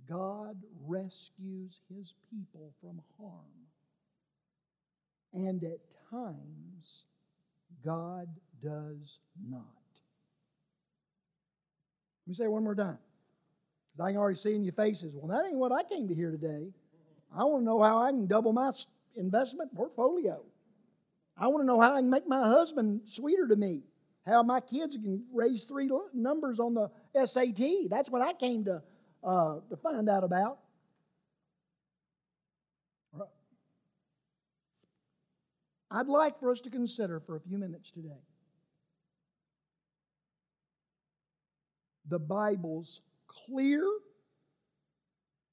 God 0.09 0.57
rescues 0.85 1.79
his 1.95 2.13
people 2.29 2.73
from 2.81 3.01
harm, 3.17 3.33
and 5.33 5.63
at 5.63 5.79
times 6.09 7.03
God 7.85 8.27
does 8.61 9.19
not. 9.49 9.61
Let 12.25 12.27
me 12.27 12.33
say 12.35 12.47
one 12.47 12.63
more 12.63 12.75
time. 12.75 12.97
I 13.99 14.09
can 14.09 14.17
already 14.17 14.37
see 14.37 14.55
in 14.55 14.63
your 14.63 14.73
faces, 14.73 15.13
well, 15.15 15.27
that 15.27 15.47
ain't 15.47 15.57
what 15.57 15.71
I 15.71 15.83
came 15.83 16.07
to 16.07 16.15
hear 16.15 16.31
today. 16.31 16.67
I 17.35 17.43
want 17.43 17.61
to 17.61 17.65
know 17.65 17.81
how 17.81 18.01
I 18.01 18.09
can 18.11 18.27
double 18.27 18.53
my 18.53 18.71
investment 19.15 19.73
portfolio. 19.75 20.41
I 21.37 21.47
want 21.47 21.63
to 21.63 21.65
know 21.65 21.79
how 21.79 21.93
I 21.93 21.99
can 21.99 22.09
make 22.09 22.27
my 22.27 22.47
husband 22.47 23.01
sweeter 23.05 23.47
to 23.47 23.55
me, 23.55 23.81
how 24.25 24.43
my 24.43 24.59
kids 24.59 24.95
can 24.95 25.23
raise 25.33 25.65
three 25.65 25.89
numbers 26.13 26.59
on 26.59 26.73
the 26.73 26.89
SAT. 27.25 27.89
That's 27.89 28.09
what 28.09 28.21
I 28.21 28.33
came 28.33 28.65
to, 28.65 28.81
uh, 29.23 29.55
to 29.69 29.77
find 29.77 30.09
out 30.09 30.23
about. 30.23 30.59
I'd 35.93 36.07
like 36.07 36.39
for 36.39 36.51
us 36.51 36.59
to 36.61 36.71
consider 36.71 37.19
for 37.19 37.35
a 37.35 37.39
few 37.39 37.59
minutes 37.59 37.91
today 37.91 38.23
the 42.09 42.19
Bible's 42.19 43.01
clear, 43.27 43.87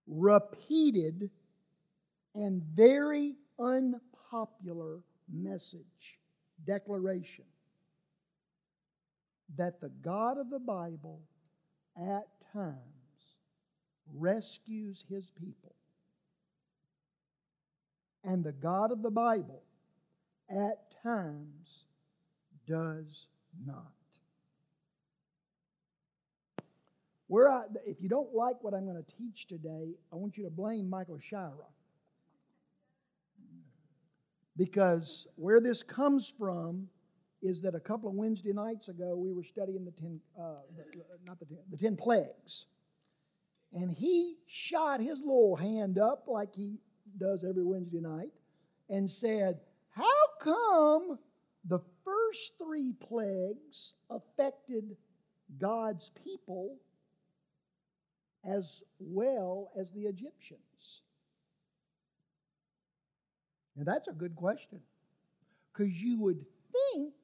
repeated, 0.06 1.30
and 2.34 2.62
very 2.62 3.34
unpopular 3.60 5.00
message, 5.32 6.18
declaration 6.66 7.44
that 9.56 9.80
the 9.80 9.90
God 10.02 10.38
of 10.38 10.50
the 10.50 10.58
Bible 10.58 11.20
at 11.96 12.26
times 12.52 12.76
rescues 14.14 15.04
his 15.08 15.30
people. 15.38 15.74
And 18.24 18.44
the 18.44 18.52
God 18.52 18.92
of 18.92 19.02
the 19.02 19.10
Bible 19.10 19.62
at 20.48 20.92
times 21.02 21.84
does 22.66 23.26
not. 23.66 23.92
Where 27.28 27.50
I, 27.50 27.62
if 27.86 28.02
you 28.02 28.08
don't 28.08 28.34
like 28.34 28.56
what 28.62 28.74
I'm 28.74 28.84
going 28.84 29.02
to 29.02 29.16
teach 29.16 29.46
today, 29.46 29.94
I 30.12 30.16
want 30.16 30.36
you 30.36 30.44
to 30.44 30.50
blame 30.50 30.90
Michael 30.90 31.18
Shira. 31.20 31.52
Because 34.56 35.26
where 35.36 35.60
this 35.60 35.82
comes 35.82 36.32
from 36.38 36.88
is 37.42 37.62
that 37.62 37.74
a 37.74 37.80
couple 37.80 38.08
of 38.08 38.14
Wednesday 38.14 38.52
nights 38.52 38.88
ago 38.88 39.16
we 39.16 39.32
were 39.32 39.44
studying 39.44 39.84
the 39.84 39.92
ten, 39.92 40.20
uh, 40.38 40.56
the, 40.76 40.84
not 41.24 41.38
the 41.38 41.46
ten, 41.46 41.58
the 41.70 41.76
ten 41.76 41.96
plagues, 41.96 42.66
and 43.72 43.90
he 43.90 44.36
shot 44.46 45.00
his 45.00 45.20
little 45.20 45.56
hand 45.56 45.98
up 45.98 46.24
like 46.26 46.54
he 46.54 46.78
does 47.18 47.44
every 47.48 47.64
Wednesday 47.64 48.00
night, 48.00 48.32
and 48.90 49.10
said, 49.10 49.60
"How 49.90 50.04
come 50.40 51.18
the 51.64 51.80
first 52.04 52.54
three 52.58 52.92
plagues 52.92 53.94
affected 54.10 54.96
God's 55.58 56.10
people 56.24 56.76
as 58.44 58.82
well 58.98 59.70
as 59.78 59.92
the 59.92 60.02
Egyptians?" 60.02 61.02
Now 63.80 63.90
that's 63.94 64.08
a 64.08 64.12
good 64.12 64.36
question, 64.36 64.78
because 65.72 65.90
you 65.94 66.18
would 66.20 66.44
think 66.92 67.14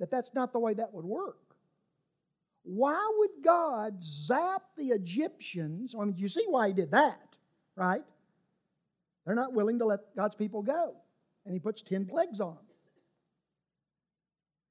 that 0.00 0.10
that's 0.10 0.34
not 0.34 0.52
the 0.52 0.58
way 0.58 0.74
that 0.74 0.92
would 0.92 1.04
work. 1.04 1.38
Why 2.64 3.08
would 3.18 3.44
God 3.44 4.02
zap 4.02 4.62
the 4.76 4.88
Egyptians? 4.88 5.94
I 5.94 6.04
mean, 6.04 6.16
you 6.16 6.26
see 6.26 6.44
why 6.48 6.68
he 6.68 6.74
did 6.74 6.90
that, 6.90 7.36
right? 7.76 8.02
They're 9.24 9.36
not 9.36 9.52
willing 9.52 9.78
to 9.78 9.84
let 9.84 10.00
God's 10.16 10.34
people 10.34 10.62
go. 10.62 10.96
And 11.46 11.54
he 11.54 11.60
puts 11.60 11.82
10 11.82 12.06
plagues 12.06 12.40
on 12.40 12.54
them. 12.54 12.64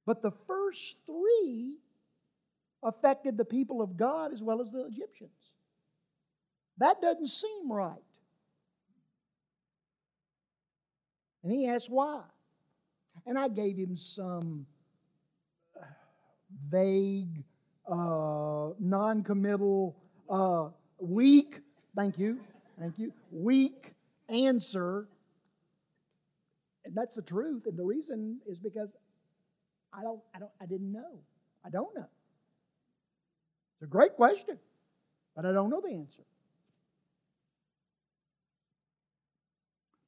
But 0.04 0.20
the 0.20 0.32
first 0.46 0.96
three 1.06 1.78
affected 2.82 3.38
the 3.38 3.44
people 3.46 3.80
of 3.80 3.96
God 3.96 4.34
as 4.34 4.42
well 4.42 4.60
as 4.60 4.70
the 4.70 4.84
Egyptians. 4.84 5.54
That 6.76 7.00
doesn't 7.00 7.28
seem 7.28 7.72
right. 7.72 8.02
And 11.44 11.52
he 11.52 11.68
asked 11.68 11.90
why. 11.90 12.22
And 13.26 13.38
I 13.38 13.48
gave 13.48 13.76
him 13.76 13.96
some 13.96 14.66
vague, 16.70 17.44
uh, 17.86 18.70
non 18.80 19.22
committal, 19.22 19.94
uh, 20.28 20.68
weak, 20.98 21.60
thank 21.94 22.18
you, 22.18 22.40
thank 22.80 22.98
you, 22.98 23.12
weak 23.30 23.92
answer. 24.28 25.06
And 26.86 26.94
that's 26.94 27.14
the 27.14 27.22
truth. 27.22 27.66
And 27.66 27.78
the 27.78 27.84
reason 27.84 28.40
is 28.46 28.58
because 28.58 28.88
I 29.92 30.02
don't, 30.02 30.20
I 30.34 30.38
don't, 30.38 30.50
I 30.60 30.66
didn't 30.66 30.92
know. 30.92 31.20
I 31.64 31.70
don't 31.70 31.94
know. 31.94 32.08
It's 33.74 33.82
a 33.82 33.86
great 33.86 34.14
question, 34.16 34.58
but 35.36 35.44
I 35.44 35.52
don't 35.52 35.70
know 35.70 35.80
the 35.80 35.94
answer. 35.94 36.22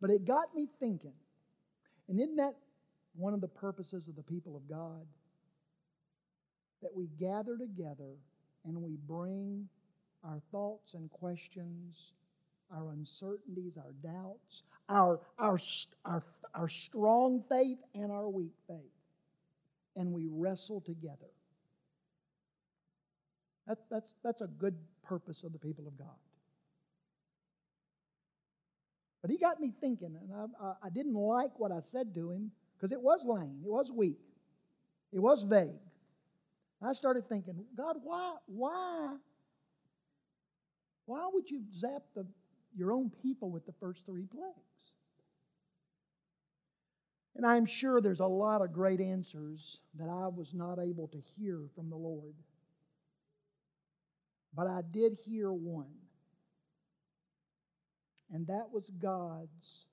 But 0.01 0.11
it 0.11 0.25
got 0.25 0.55
me 0.55 0.69
thinking. 0.81 1.13
And 2.09 2.21
isn't 2.21 2.37
that 2.37 2.55
one 3.15 3.35
of 3.35 3.41
the 3.41 3.49
purposes 3.49 4.09
of 4.09 4.17
the 4.17 4.23
people 4.23 4.57
of 4.57 4.69
God? 4.69 5.07
that 6.83 6.95
we 6.95 7.09
gather 7.19 7.57
together 7.57 8.15
and 8.65 8.81
we 8.81 8.97
bring 9.09 9.69
our 10.25 10.41
thoughts 10.51 10.95
and 10.95 11.11
questions, 11.11 12.13
our 12.73 12.91
uncertainties, 12.91 13.77
our 13.77 13.93
doubts, 14.03 14.63
our, 14.89 15.21
our, 15.39 15.59
our, 16.05 16.23
our 16.55 16.69
strong 16.69 17.43
faith 17.49 17.79
and 17.95 18.11
our 18.11 18.29
weak 18.29 18.55
faith, 18.67 18.79
and 19.95 20.13
we 20.13 20.29
wrestle 20.31 20.81
together. 20.81 21.31
That, 23.67 23.79
that's, 23.91 24.15
that's 24.23 24.43
a 24.43 24.47
good 24.47 24.77
purpose 25.03 25.43
of 25.43 25.53
the 25.53 25.59
people 25.59 25.87
of 25.87 25.99
God. 25.99 26.17
But 29.27 29.33
he 29.33 29.39
got 29.39 29.61
me 29.61 29.73
thinking, 29.81 30.17
and 30.23 30.51
I, 30.63 30.75
I, 30.85 30.89
didn't 30.89 31.15
like 31.15 31.59
what 31.59 31.73
I 31.73 31.81
said 31.91 32.15
to 32.15 32.31
him 32.31 32.53
because 32.77 32.93
it 32.93 33.01
was 33.01 33.25
lame, 33.25 33.59
it 33.65 33.69
was 33.69 33.91
weak, 33.91 34.21
it 35.13 35.19
was 35.19 35.43
vague. 35.43 35.81
I 36.81 36.93
started 36.93 37.29
thinking, 37.29 37.57
God, 37.77 37.97
why, 38.05 38.37
why, 38.47 39.17
why 41.07 41.29
would 41.33 41.51
you 41.51 41.61
zap 41.75 42.03
the, 42.15 42.25
your 42.77 42.93
own 42.93 43.11
people 43.21 43.51
with 43.51 43.67
the 43.67 43.73
first 43.81 44.07
three 44.07 44.27
plagues? 44.27 44.55
And 47.35 47.45
I'm 47.45 47.67
sure 47.67 48.01
there's 48.01 48.21
a 48.21 48.27
lot 48.27 48.63
of 48.63 48.73
great 48.73 49.01
answers 49.01 49.79
that 49.99 50.09
I 50.09 50.29
was 50.29 50.55
not 50.55 50.79
able 50.79 51.09
to 51.09 51.19
hear 51.37 51.63
from 51.75 51.91
the 51.91 51.97
Lord. 51.97 52.37
But 54.55 54.69
I 54.69 54.83
did 54.93 55.19
hear 55.25 55.53
one. 55.53 56.06
And 58.33 58.47
that 58.49 58.73
was 58.73 58.91
God's 59.01 59.87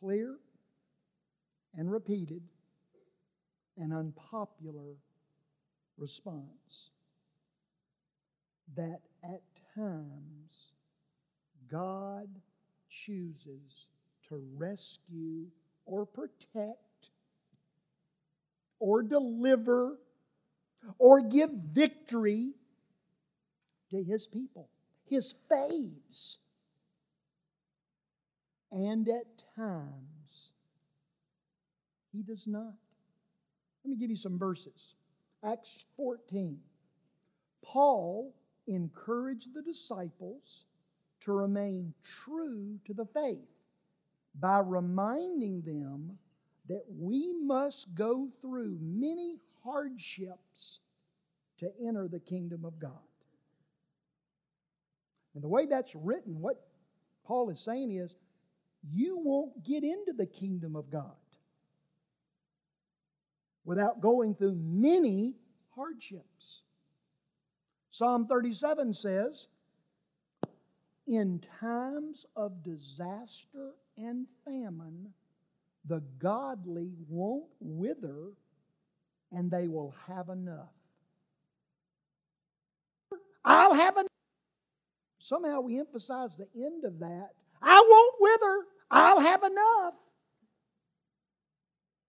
clear 0.00 0.36
and 1.76 1.90
repeated 1.90 2.42
and 3.78 3.92
unpopular 3.92 4.96
response 5.98 6.90
that 8.76 9.00
at 9.22 9.42
times 9.74 10.72
God 11.70 12.28
chooses 12.88 13.88
to 14.28 14.42
rescue 14.56 15.46
or 15.84 16.04
protect 16.04 17.10
or 18.78 19.02
deliver 19.02 19.98
or 20.98 21.20
give 21.20 21.50
victory 21.50 22.52
to 23.90 24.02
his 24.02 24.26
people, 24.26 24.68
his 25.04 25.34
faves. 25.50 26.38
And 28.76 29.08
at 29.08 29.24
times, 29.56 30.50
he 32.12 32.22
does 32.22 32.46
not. 32.46 32.74
Let 33.82 33.90
me 33.90 33.96
give 33.96 34.10
you 34.10 34.16
some 34.16 34.38
verses. 34.38 34.96
Acts 35.42 35.86
14. 35.96 36.58
Paul 37.64 38.34
encouraged 38.66 39.54
the 39.54 39.62
disciples 39.62 40.66
to 41.22 41.32
remain 41.32 41.94
true 42.24 42.78
to 42.84 42.92
the 42.92 43.06
faith 43.06 43.48
by 44.38 44.58
reminding 44.58 45.62
them 45.62 46.18
that 46.68 46.84
we 47.00 47.32
must 47.32 47.94
go 47.94 48.28
through 48.42 48.76
many 48.82 49.38
hardships 49.64 50.80
to 51.60 51.70
enter 51.82 52.08
the 52.08 52.20
kingdom 52.20 52.66
of 52.66 52.78
God. 52.78 52.90
And 55.34 55.42
the 55.42 55.48
way 55.48 55.64
that's 55.64 55.94
written, 55.94 56.42
what 56.42 56.60
Paul 57.24 57.48
is 57.48 57.60
saying 57.60 57.90
is, 57.92 58.14
you 58.92 59.18
won't 59.18 59.64
get 59.64 59.84
into 59.84 60.12
the 60.16 60.26
kingdom 60.26 60.76
of 60.76 60.90
God 60.90 61.12
without 63.64 64.00
going 64.00 64.34
through 64.34 64.58
many 64.62 65.34
hardships. 65.74 66.62
Psalm 67.90 68.26
37 68.26 68.92
says, 68.94 69.48
In 71.06 71.42
times 71.60 72.26
of 72.36 72.62
disaster 72.62 73.72
and 73.96 74.26
famine, 74.44 75.12
the 75.84 76.02
godly 76.18 76.92
won't 77.08 77.50
wither 77.60 78.32
and 79.32 79.50
they 79.50 79.68
will 79.68 79.94
have 80.06 80.28
enough. 80.28 80.72
I'll 83.44 83.74
have 83.74 83.96
enough. 83.96 84.06
Somehow 85.18 85.60
we 85.60 85.78
emphasize 85.78 86.36
the 86.36 86.48
end 86.54 86.84
of 86.84 87.00
that. 87.00 87.30
I 87.62 87.84
won't 87.88 88.14
wither. 88.20 88.66
I'll 88.90 89.20
have 89.20 89.42
enough. 89.42 89.94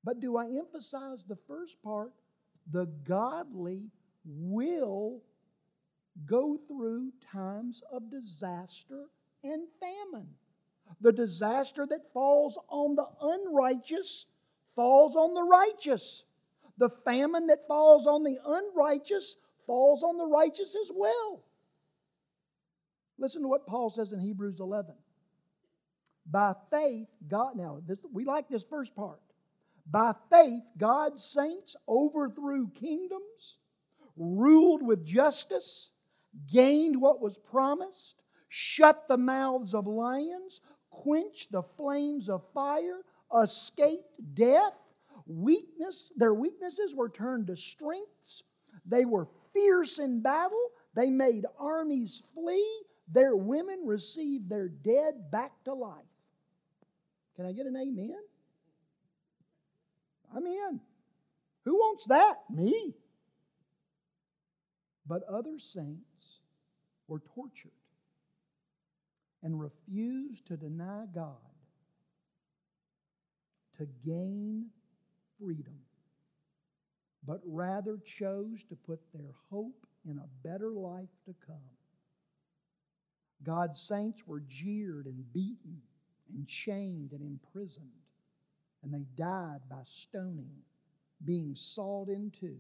But 0.04 0.20
do 0.20 0.38
I 0.38 0.46
emphasize 0.46 1.26
the 1.28 1.38
first 1.48 1.76
part? 1.84 2.12
The 2.72 2.86
godly 3.08 3.84
will 4.26 5.22
go 6.26 6.58
through 6.68 7.12
times 7.32 7.82
of 7.92 8.10
disaster 8.10 9.06
and 9.44 9.68
famine. 9.80 10.28
The 11.02 11.12
disaster 11.12 11.86
that 11.90 12.14
falls 12.14 12.58
on 12.70 12.96
the 12.96 13.08
unrighteous 13.22 14.26
falls 14.76 15.16
on 15.16 15.34
the 15.34 15.44
righteous. 15.44 16.24
The 16.78 16.90
famine 17.04 17.48
that 17.48 17.68
falls 17.68 18.08
on 18.08 18.24
the 18.24 18.38
unrighteous 18.46 19.36
falls 19.66 20.04
on 20.04 20.18
the 20.18 20.26
righteous 20.28 20.76
as 20.76 20.92
well. 20.94 21.44
Listen 23.18 23.42
to 23.42 23.48
what 23.48 23.68
Paul 23.68 23.90
says 23.90 24.14
in 24.14 24.20
Hebrews 24.20 24.60
11. 24.60 24.94
By 26.30 26.54
faith, 26.70 27.08
God, 27.28 27.56
now, 27.56 27.82
this, 27.88 28.00
we 28.12 28.26
like 28.26 28.50
this 28.50 28.64
first 28.64 28.96
part. 28.96 29.22
By 29.90 30.14
faith, 30.30 30.64
God's 30.78 31.24
saints 31.24 31.76
overthrew 31.88 32.70
kingdoms, 32.80 33.58
ruled 34.18 34.84
with 34.84 35.06
justice, 35.06 35.92
gained 36.52 37.00
what 37.00 37.22
was 37.22 37.38
promised, 37.38 38.22
shut 38.50 39.08
the 39.08 39.18
mouths 39.18 39.74
of 39.74 39.88
lions, 39.88 40.60
quenched 40.90 41.52
the 41.52 41.64
flames 41.78 42.28
of 42.28 42.44
fire, 42.54 43.02
escaped 43.42 44.10
death. 44.34 44.74
Weakness, 45.26 46.12
their 46.18 46.34
weaknesses 46.34 46.94
were 46.94 47.10
turned 47.10 47.48
to 47.48 47.56
strengths. 47.56 48.44
They 48.86 49.06
were 49.06 49.28
fierce 49.54 50.00
in 50.00 50.22
battle. 50.22 50.72
They 50.94 51.10
made 51.10 51.46
armies 51.58 52.24
flee. 52.34 52.82
Their 53.12 53.36
women 53.36 53.82
received 53.86 54.50
their 54.50 54.68
dead 54.68 55.32
back 55.32 55.52
to 55.66 55.74
life. 55.74 56.04
Can 57.38 57.46
I 57.46 57.52
get 57.54 57.68
an 57.68 57.78
amen? 57.78 58.18
I'm 60.36 60.46
in. 60.46 60.82
Who 61.66 61.76
wants 61.76 62.08
that? 62.08 62.36
Me. 62.50 62.94
But 65.06 65.24
other 65.24 65.60
saints 65.60 66.40
were 67.08 67.22
tortured 67.36 67.72
and 69.44 69.60
refused 69.60 70.48
to 70.48 70.58
deny 70.58 71.06
God 71.14 71.38
to 73.78 73.88
gain 74.04 74.66
freedom, 75.40 75.80
but 77.26 77.40
rather 77.46 78.00
chose 78.18 78.64
to 78.70 78.76
put 78.76 79.00
their 79.14 79.34
hope 79.52 79.86
in 80.10 80.18
a 80.18 80.48
better 80.48 80.72
life 80.72 81.14
to 81.26 81.36
come. 81.46 81.56
God's 83.44 83.80
saints 83.80 84.24
were 84.26 84.42
jeered 84.48 85.06
and 85.06 85.32
beaten 85.32 85.82
and 86.34 86.48
chained 86.48 87.12
and 87.12 87.22
imprisoned, 87.22 87.88
and 88.84 88.94
they 88.94 89.06
died 89.16 89.62
by 89.70 89.82
stoning, 89.84 90.52
being 91.24 91.56
sawed 91.56 92.10
in 92.10 92.32
two 92.32 92.58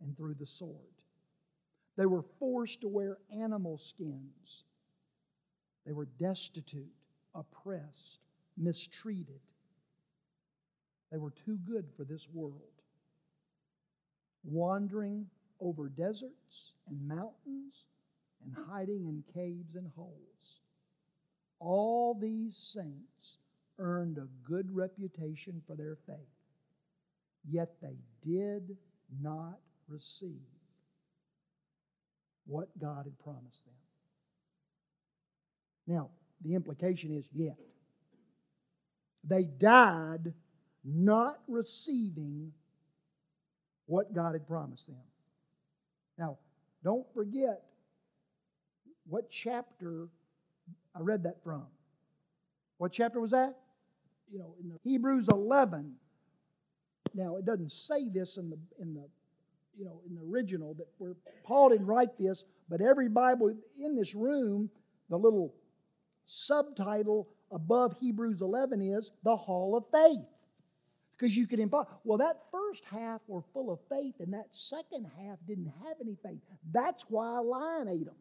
and 0.00 0.16
through 0.16 0.34
the 0.34 0.46
sword. 0.46 0.78
They 1.96 2.06
were 2.06 2.24
forced 2.38 2.80
to 2.80 2.88
wear 2.88 3.18
animal 3.32 3.78
skins. 3.78 4.64
They 5.86 5.92
were 5.92 6.08
destitute, 6.18 6.92
oppressed, 7.34 8.20
mistreated. 8.56 9.40
They 11.12 11.18
were 11.18 11.32
too 11.44 11.58
good 11.64 11.86
for 11.96 12.04
this 12.04 12.26
world. 12.32 12.60
Wandering 14.44 15.26
over 15.60 15.88
deserts 15.88 16.72
and 16.88 17.06
mountains 17.06 17.86
and 18.44 18.54
hiding 18.68 19.06
in 19.06 19.24
caves 19.32 19.76
and 19.76 19.90
holes. 19.96 20.60
All 21.64 22.12
these 22.12 22.54
saints 22.54 23.38
earned 23.78 24.18
a 24.18 24.28
good 24.46 24.70
reputation 24.70 25.62
for 25.66 25.74
their 25.74 25.96
faith, 26.06 26.18
yet 27.50 27.70
they 27.80 27.96
did 28.22 28.76
not 29.22 29.58
receive 29.88 30.42
what 32.46 32.68
God 32.78 33.06
had 33.06 33.18
promised 33.18 33.64
them. 33.64 33.74
Now, 35.86 36.10
the 36.42 36.54
implication 36.54 37.16
is 37.16 37.24
yet. 37.32 37.56
They 39.26 39.44
died 39.44 40.34
not 40.84 41.38
receiving 41.48 42.52
what 43.86 44.12
God 44.12 44.34
had 44.34 44.46
promised 44.46 44.86
them. 44.86 44.96
Now, 46.18 46.36
don't 46.82 47.06
forget 47.14 47.62
what 49.06 49.30
chapter 49.30 50.08
I 50.94 51.00
read 51.00 51.24
that 51.24 51.42
from. 51.42 51.64
What 52.78 52.92
chapter 52.92 53.20
was 53.20 53.32
that? 53.32 53.56
You 54.32 54.38
know, 54.38 54.54
in 54.62 54.68
the 54.68 54.78
Hebrews 54.82 55.28
11. 55.30 55.94
Now, 57.14 57.36
it 57.36 57.44
doesn't 57.44 57.70
say 57.70 58.08
this 58.08 58.36
in 58.36 58.50
the 58.50 58.58
in 58.80 58.94
the 58.94 59.04
you 59.78 59.84
know 59.84 60.00
in 60.08 60.14
the 60.14 60.22
original 60.22 60.74
that 60.74 60.88
where 60.98 61.14
Paul 61.44 61.70
didn't 61.70 61.86
write 61.86 62.18
this, 62.18 62.44
but 62.68 62.80
every 62.80 63.08
Bible 63.08 63.54
in 63.78 63.94
this 63.94 64.14
room, 64.14 64.70
the 65.10 65.16
little 65.16 65.54
subtitle 66.26 67.28
above 67.52 67.94
Hebrews 68.00 68.40
11 68.40 68.80
is 68.80 69.10
the 69.22 69.36
Hall 69.36 69.76
of 69.76 69.84
Faith. 69.90 70.24
Because 71.16 71.36
you 71.36 71.46
can 71.46 71.60
imply, 71.60 71.84
well, 72.02 72.18
that 72.18 72.40
first 72.50 72.82
half 72.90 73.20
were 73.28 73.42
full 73.52 73.70
of 73.70 73.78
faith, 73.88 74.14
and 74.18 74.32
that 74.32 74.48
second 74.50 75.06
half 75.16 75.38
didn't 75.46 75.72
have 75.86 75.96
any 76.00 76.16
faith. 76.24 76.40
That's 76.72 77.04
why 77.08 77.38
a 77.38 77.40
lion 77.40 77.88
ate 77.88 78.06
them. 78.06 78.16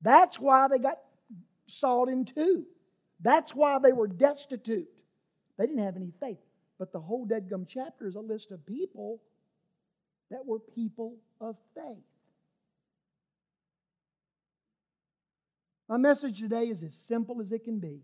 That's 0.00 0.38
why 0.38 0.68
they 0.68 0.78
got 0.78 0.98
sawed 1.66 2.08
in 2.08 2.24
two. 2.24 2.64
That's 3.20 3.54
why 3.54 3.78
they 3.78 3.92
were 3.92 4.08
destitute. 4.08 4.88
They 5.56 5.66
didn't 5.66 5.84
have 5.84 5.96
any 5.96 6.12
faith. 6.20 6.38
But 6.78 6.92
the 6.92 7.00
whole 7.00 7.24
Dead 7.24 7.48
Gum 7.48 7.66
chapter 7.68 8.06
is 8.06 8.16
a 8.16 8.20
list 8.20 8.50
of 8.50 8.66
people 8.66 9.20
that 10.30 10.44
were 10.44 10.58
people 10.58 11.16
of 11.40 11.56
faith. 11.74 12.04
My 15.88 15.96
message 15.96 16.40
today 16.40 16.64
is 16.64 16.82
as 16.82 16.94
simple 17.06 17.40
as 17.40 17.52
it 17.52 17.64
can 17.64 17.78
be. 17.78 18.00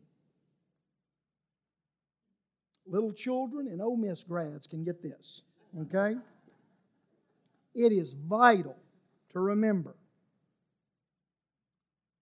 Little 2.87 3.13
children 3.13 3.69
and 3.69 3.81
Ole 3.81 3.97
Miss 3.97 4.23
grads 4.23 4.67
can 4.67 4.85
get 4.85 5.03
this, 5.03 5.43
okay? 5.83 6.17
It 7.75 7.93
is 7.93 8.13
vital 8.13 8.77
to 9.33 9.41
remember 9.41 9.95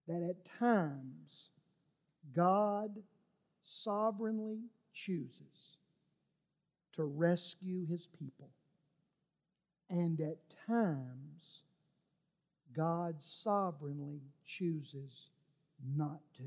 that 0.09 0.23
at 0.23 0.59
times 0.59 1.51
God 2.35 2.90
sovereignly 3.62 4.59
chooses 4.92 5.77
to 6.94 7.05
rescue 7.05 7.87
his 7.87 8.09
people. 8.18 8.49
And 9.90 10.21
at 10.21 10.38
times, 10.66 11.62
God 12.75 13.14
sovereignly 13.21 14.21
chooses 14.47 15.31
not 15.97 16.21
to. 16.37 16.42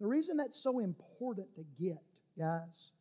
The 0.00 0.06
reason 0.06 0.36
that's 0.36 0.62
so 0.62 0.78
important 0.78 1.48
to 1.56 1.64
get, 1.80 2.02
guys, 2.38 2.92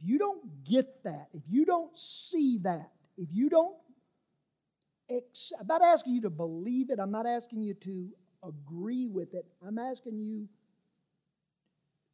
if 0.00 0.08
you 0.08 0.18
don't 0.18 0.64
get 0.64 1.02
that, 1.04 1.28
if 1.34 1.42
you 1.48 1.64
don't 1.64 1.96
see 1.98 2.58
that, 2.62 2.90
if 3.16 3.28
you 3.32 3.48
don't, 3.48 3.74
I'm 5.10 5.66
not 5.66 5.82
asking 5.82 6.14
you 6.14 6.22
to 6.22 6.30
believe 6.30 6.90
it, 6.90 6.98
I'm 7.00 7.10
not 7.10 7.26
asking 7.26 7.62
you 7.62 7.74
to 7.74 8.08
agree 8.44 9.06
with 9.06 9.34
it, 9.34 9.46
I'm 9.66 9.78
asking 9.78 10.20
you 10.20 10.48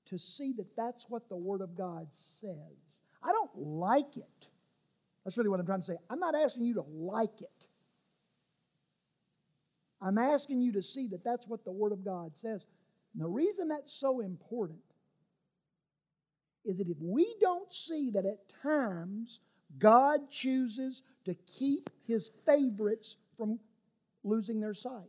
to 0.07 0.19
see 0.19 0.53
that 0.55 0.77
that's 0.77 1.07
what 1.09 1.29
the 1.29 1.37
Word 1.37 1.61
of 1.61 1.77
God 1.77 2.07
says. 2.41 2.97
I 3.23 3.33
don't 3.33 3.51
like 3.57 4.17
it. 4.17 4.49
That's 5.25 5.37
really 5.37 5.49
what 5.49 5.61
I'm 5.61 5.67
trying 5.67 5.81
to 5.81 5.87
say. 5.87 5.97
I'm 6.11 6.21
not 6.21 6.35
asking 6.35 6.65
you 6.65 6.75
to 6.75 6.85
like 6.89 7.41
it. 7.41 7.69
I'm 10.01 10.19
asking 10.19 10.61
you 10.61 10.73
to 10.73 10.83
see 10.83 11.09
that 11.09 11.25
that's 11.25 11.47
what 11.49 11.65
the 11.65 11.73
Word 11.73 11.93
of 11.93 12.05
God 12.05 12.33
says. 12.37 12.65
And 13.15 13.23
the 13.23 13.29
reason 13.29 13.69
that's 13.69 13.93
so 13.93 14.21
important 14.21 14.81
is 16.65 16.79
that 16.79 16.89
if 16.89 16.97
we 17.01 17.35
don't 17.41 17.73
see 17.73 18.11
that 18.13 18.25
at 18.25 18.39
times 18.63 19.41
God 19.79 20.31
chooses 20.31 21.03
to 21.25 21.35
keep 21.59 21.91
His 22.07 22.31
favorites 22.47 23.17
from 23.37 23.59
losing 24.23 24.61
their 24.61 24.75
sight. 24.75 25.03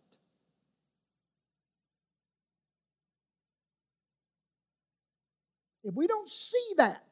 If 5.84 5.94
we 5.94 6.08
don't 6.08 6.30
see 6.30 6.74
that, 6.78 7.04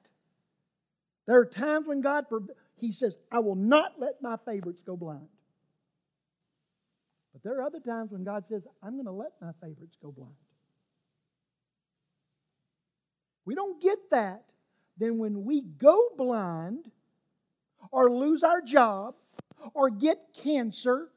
there 1.27 1.37
are 1.37 1.45
times 1.45 1.87
when 1.87 2.01
God, 2.01 2.25
He 2.77 2.91
says, 2.91 3.17
I 3.31 3.39
will 3.39 3.55
not 3.55 3.93
let 3.99 4.21
my 4.21 4.37
favorites 4.45 4.81
go 4.85 4.97
blind. 4.97 5.27
But 7.33 7.43
there 7.43 7.59
are 7.59 7.63
other 7.63 7.79
times 7.79 8.11
when 8.11 8.23
God 8.23 8.47
says, 8.47 8.63
I'm 8.81 8.93
going 8.93 9.05
to 9.05 9.11
let 9.11 9.33
my 9.41 9.51
favorites 9.61 9.97
go 10.01 10.11
blind. 10.11 10.33
We 13.45 13.55
don't 13.55 13.81
get 13.81 13.97
that, 14.11 14.43
then 14.97 15.17
when 15.17 15.43
we 15.43 15.61
go 15.61 16.09
blind 16.17 16.89
or 17.91 18.11
lose 18.11 18.43
our 18.43 18.61
job 18.61 19.15
or 19.73 19.89
get 19.89 20.17
cancer 20.43 21.09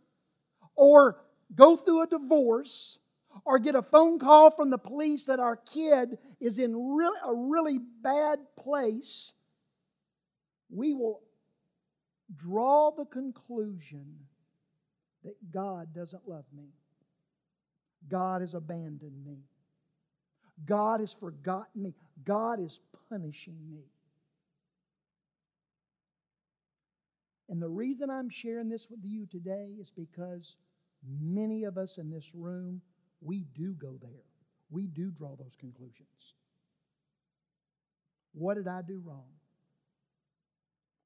or 0.74 1.20
go 1.54 1.76
through 1.76 2.02
a 2.02 2.06
divorce 2.06 2.98
or 3.44 3.58
get 3.58 3.74
a 3.74 3.82
phone 3.82 4.18
call 4.18 4.50
from 4.50 4.70
the 4.70 4.78
police 4.78 5.26
that 5.26 5.38
our 5.38 5.56
kid 5.56 6.18
is 6.40 6.58
in 6.58 6.94
really, 6.94 7.18
a 7.24 7.34
really 7.34 7.78
bad 8.02 8.38
place, 8.56 9.34
we 10.70 10.94
will 10.94 11.20
draw 12.34 12.90
the 12.90 13.04
conclusion 13.04 14.16
that 15.22 15.34
God 15.52 15.94
doesn't 15.94 16.28
love 16.28 16.44
me. 16.56 16.68
God 18.08 18.40
has 18.40 18.54
abandoned 18.54 19.24
me. 19.24 19.38
God 20.64 21.00
has 21.00 21.12
forgotten 21.12 21.82
me. 21.82 21.94
God 22.24 22.60
is 22.60 22.80
punishing 23.08 23.58
me. 23.70 23.84
And 27.48 27.62
the 27.62 27.68
reason 27.68 28.10
I'm 28.10 28.30
sharing 28.30 28.68
this 28.68 28.88
with 28.90 29.00
you 29.04 29.26
today 29.26 29.68
is 29.80 29.90
because 29.90 30.56
many 31.20 31.64
of 31.64 31.78
us 31.78 31.98
in 31.98 32.10
this 32.10 32.30
room 32.34 32.80
we 33.20 33.44
do 33.54 33.74
go 33.74 33.98
there. 34.00 34.24
We 34.70 34.86
do 34.86 35.10
draw 35.10 35.36
those 35.36 35.56
conclusions. 35.58 36.34
What 38.32 38.54
did 38.54 38.66
I 38.68 38.82
do 38.82 39.00
wrong? 39.04 39.24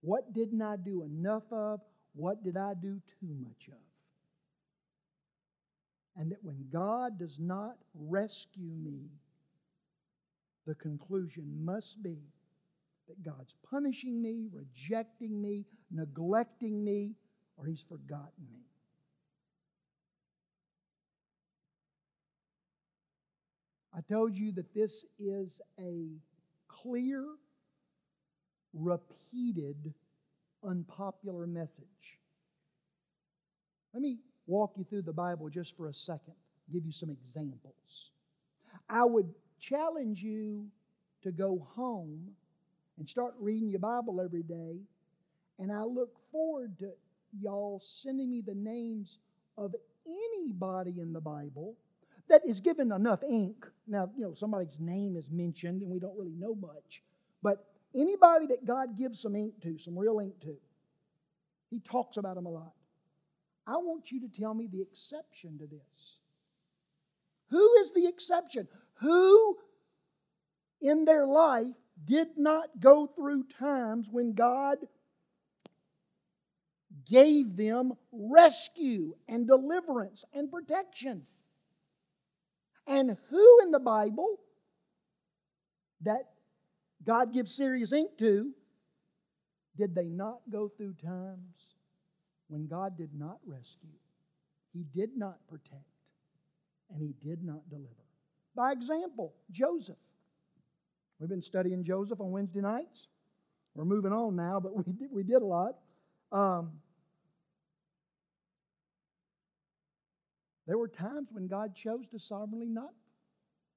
What 0.00 0.32
didn't 0.32 0.62
I 0.62 0.76
do 0.76 1.02
enough 1.02 1.44
of? 1.52 1.80
What 2.14 2.42
did 2.42 2.56
I 2.56 2.72
do 2.74 3.00
too 3.20 3.34
much 3.44 3.68
of? 3.68 3.74
And 6.16 6.32
that 6.32 6.42
when 6.42 6.66
God 6.72 7.18
does 7.18 7.38
not 7.38 7.76
rescue 7.94 8.72
me, 8.82 9.10
the 10.70 10.74
conclusion 10.76 11.64
must 11.64 12.00
be 12.00 12.16
that 13.08 13.20
God's 13.24 13.52
punishing 13.68 14.22
me, 14.22 14.46
rejecting 14.52 15.42
me, 15.42 15.64
neglecting 15.90 16.84
me, 16.84 17.16
or 17.56 17.66
He's 17.66 17.82
forgotten 17.88 18.46
me. 18.52 18.60
I 23.92 24.00
told 24.02 24.36
you 24.36 24.52
that 24.52 24.72
this 24.72 25.04
is 25.18 25.60
a 25.80 26.12
clear, 26.68 27.26
repeated, 28.72 29.92
unpopular 30.62 31.48
message. 31.48 32.20
Let 33.92 34.02
me 34.02 34.18
walk 34.46 34.74
you 34.76 34.84
through 34.84 35.02
the 35.02 35.12
Bible 35.12 35.48
just 35.48 35.76
for 35.76 35.88
a 35.88 35.94
second, 35.94 36.34
give 36.72 36.86
you 36.86 36.92
some 36.92 37.10
examples. 37.10 38.12
I 38.88 39.04
would 39.04 39.34
challenge 39.60 40.22
you 40.22 40.66
to 41.22 41.30
go 41.30 41.66
home 41.74 42.30
and 42.98 43.08
start 43.08 43.34
reading 43.38 43.68
your 43.68 43.80
Bible 43.80 44.20
every 44.20 44.42
day, 44.42 44.78
and 45.58 45.70
I 45.70 45.82
look 45.84 46.16
forward 46.32 46.78
to 46.78 46.90
y'all 47.40 47.80
sending 48.02 48.30
me 48.30 48.40
the 48.40 48.54
names 48.54 49.18
of 49.56 49.74
anybody 50.06 50.94
in 50.98 51.12
the 51.12 51.20
Bible 51.20 51.76
that 52.28 52.42
is 52.46 52.60
given 52.60 52.92
enough 52.92 53.22
ink. 53.22 53.66
Now, 53.86 54.10
you 54.16 54.24
know, 54.24 54.34
somebody's 54.34 54.78
name 54.80 55.16
is 55.16 55.30
mentioned 55.30 55.82
and 55.82 55.90
we 55.90 55.98
don't 55.98 56.16
really 56.16 56.34
know 56.38 56.54
much, 56.54 57.02
but 57.42 57.66
anybody 57.94 58.46
that 58.46 58.64
God 58.66 58.96
gives 58.98 59.20
some 59.20 59.36
ink 59.36 59.60
to, 59.62 59.78
some 59.78 59.98
real 59.98 60.20
ink 60.20 60.40
to, 60.42 60.56
He 61.70 61.80
talks 61.80 62.16
about 62.16 62.36
them 62.36 62.46
a 62.46 62.50
lot. 62.50 62.72
I 63.66 63.76
want 63.76 64.10
you 64.10 64.20
to 64.20 64.28
tell 64.28 64.54
me 64.54 64.68
the 64.72 64.80
exception 64.80 65.58
to 65.58 65.66
this. 65.66 66.16
Who 67.50 67.74
is 67.80 67.92
the 67.92 68.06
exception? 68.06 68.68
Who 69.00 69.56
in 70.80 71.04
their 71.04 71.26
life 71.26 71.74
did 72.04 72.36
not 72.36 72.68
go 72.80 73.06
through 73.06 73.44
times 73.58 74.08
when 74.10 74.34
God 74.34 74.78
gave 77.08 77.56
them 77.56 77.94
rescue 78.12 79.14
and 79.28 79.46
deliverance 79.46 80.24
and 80.32 80.50
protection? 80.50 81.26
And 82.86 83.16
who 83.30 83.60
in 83.62 83.70
the 83.70 83.80
Bible 83.80 84.36
that 86.02 86.30
God 87.04 87.32
gives 87.32 87.54
serious 87.54 87.92
ink 87.92 88.18
to 88.18 88.52
did 89.76 89.94
they 89.94 90.08
not 90.08 90.40
go 90.50 90.68
through 90.68 90.94
times 91.02 91.76
when 92.48 92.66
God 92.66 92.98
did 92.98 93.14
not 93.14 93.38
rescue, 93.46 93.88
He 94.72 94.82
did 94.82 95.16
not 95.16 95.38
protect, 95.48 95.84
and 96.90 97.00
He 97.00 97.14
did 97.26 97.42
not 97.42 97.68
deliver? 97.70 98.09
By 98.54 98.72
example, 98.72 99.34
Joseph. 99.50 99.96
We've 101.18 101.28
been 101.28 101.42
studying 101.42 101.84
Joseph 101.84 102.20
on 102.20 102.30
Wednesday 102.30 102.60
nights. 102.60 103.08
We're 103.74 103.84
moving 103.84 104.12
on 104.12 104.36
now, 104.36 104.60
but 104.60 104.74
we 104.86 104.92
did, 104.92 105.10
we 105.12 105.22
did 105.22 105.42
a 105.42 105.46
lot. 105.46 105.76
Um, 106.32 106.72
There 110.70 110.78
were 110.78 110.86
times 110.86 111.30
when 111.32 111.48
God 111.48 111.74
chose 111.74 112.06
to 112.10 112.18
sovereignly 112.20 112.68
not 112.68 112.92